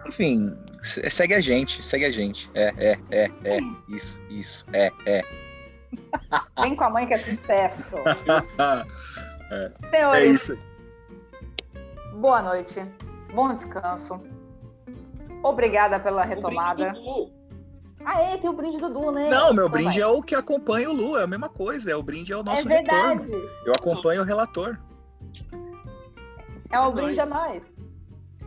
[0.06, 0.54] enfim,
[0.84, 2.52] segue a gente, segue a gente.
[2.54, 5.24] É, é, é, é, isso, isso, é, é.
[6.62, 7.96] Vem com a mãe que é sucesso.
[9.50, 9.90] é.
[9.90, 10.75] Senhores, é isso.
[12.16, 12.80] Boa noite,
[13.34, 14.22] bom descanso.
[15.43, 16.93] Obrigada pela retomada.
[18.03, 19.30] Ah, é, tem o brinde do Dudu, né?
[19.30, 22.03] Não, meu brinde é o que acompanha o Lu, é a mesma coisa, é o
[22.03, 23.26] brinde é o nosso é verdade.
[23.26, 23.49] retorno.
[23.66, 24.78] Eu acompanho o relator.
[26.72, 27.63] É um brinde a nós.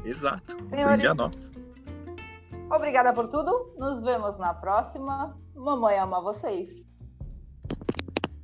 [0.05, 0.57] Exato.
[0.69, 1.53] Senhores, brinde a nós.
[2.71, 3.75] Obrigada por tudo.
[3.77, 5.37] Nos vemos na próxima.
[5.55, 6.87] Mamãe ama vocês.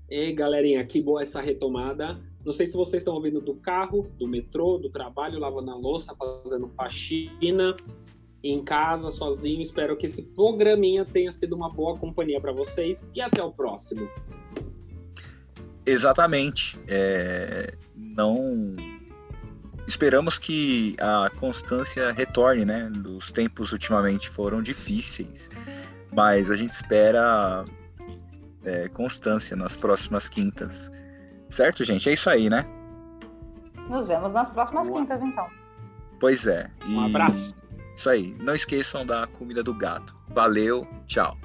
[0.09, 2.19] E galerinha, que boa essa retomada.
[2.45, 6.15] Não sei se vocês estão ouvindo do carro, do metrô, do trabalho, lavando a louça,
[6.15, 7.75] fazendo faxina,
[8.43, 9.63] em casa, sozinho.
[9.63, 14.09] Espero que esse programinha tenha sido uma boa companhia para vocês e até o próximo.
[15.87, 16.79] Exatamente.
[16.87, 17.75] É...
[17.97, 18.77] Não
[19.87, 22.93] esperamos que a constância retorne, né?
[23.11, 25.51] Os tempos ultimamente foram difíceis,
[26.13, 27.65] mas a gente espera
[28.65, 30.91] é, constância nas próximas quintas.
[31.51, 32.09] Certo, gente?
[32.09, 32.67] É isso aí, né?
[33.89, 35.01] Nos vemos nas próximas Boa.
[35.01, 35.47] quintas, então.
[36.19, 36.71] Pois é.
[36.87, 37.55] E Um abraço.
[37.95, 38.35] Isso aí.
[38.41, 40.17] Não esqueçam da comida do gato.
[40.29, 41.37] Valeu, tchau.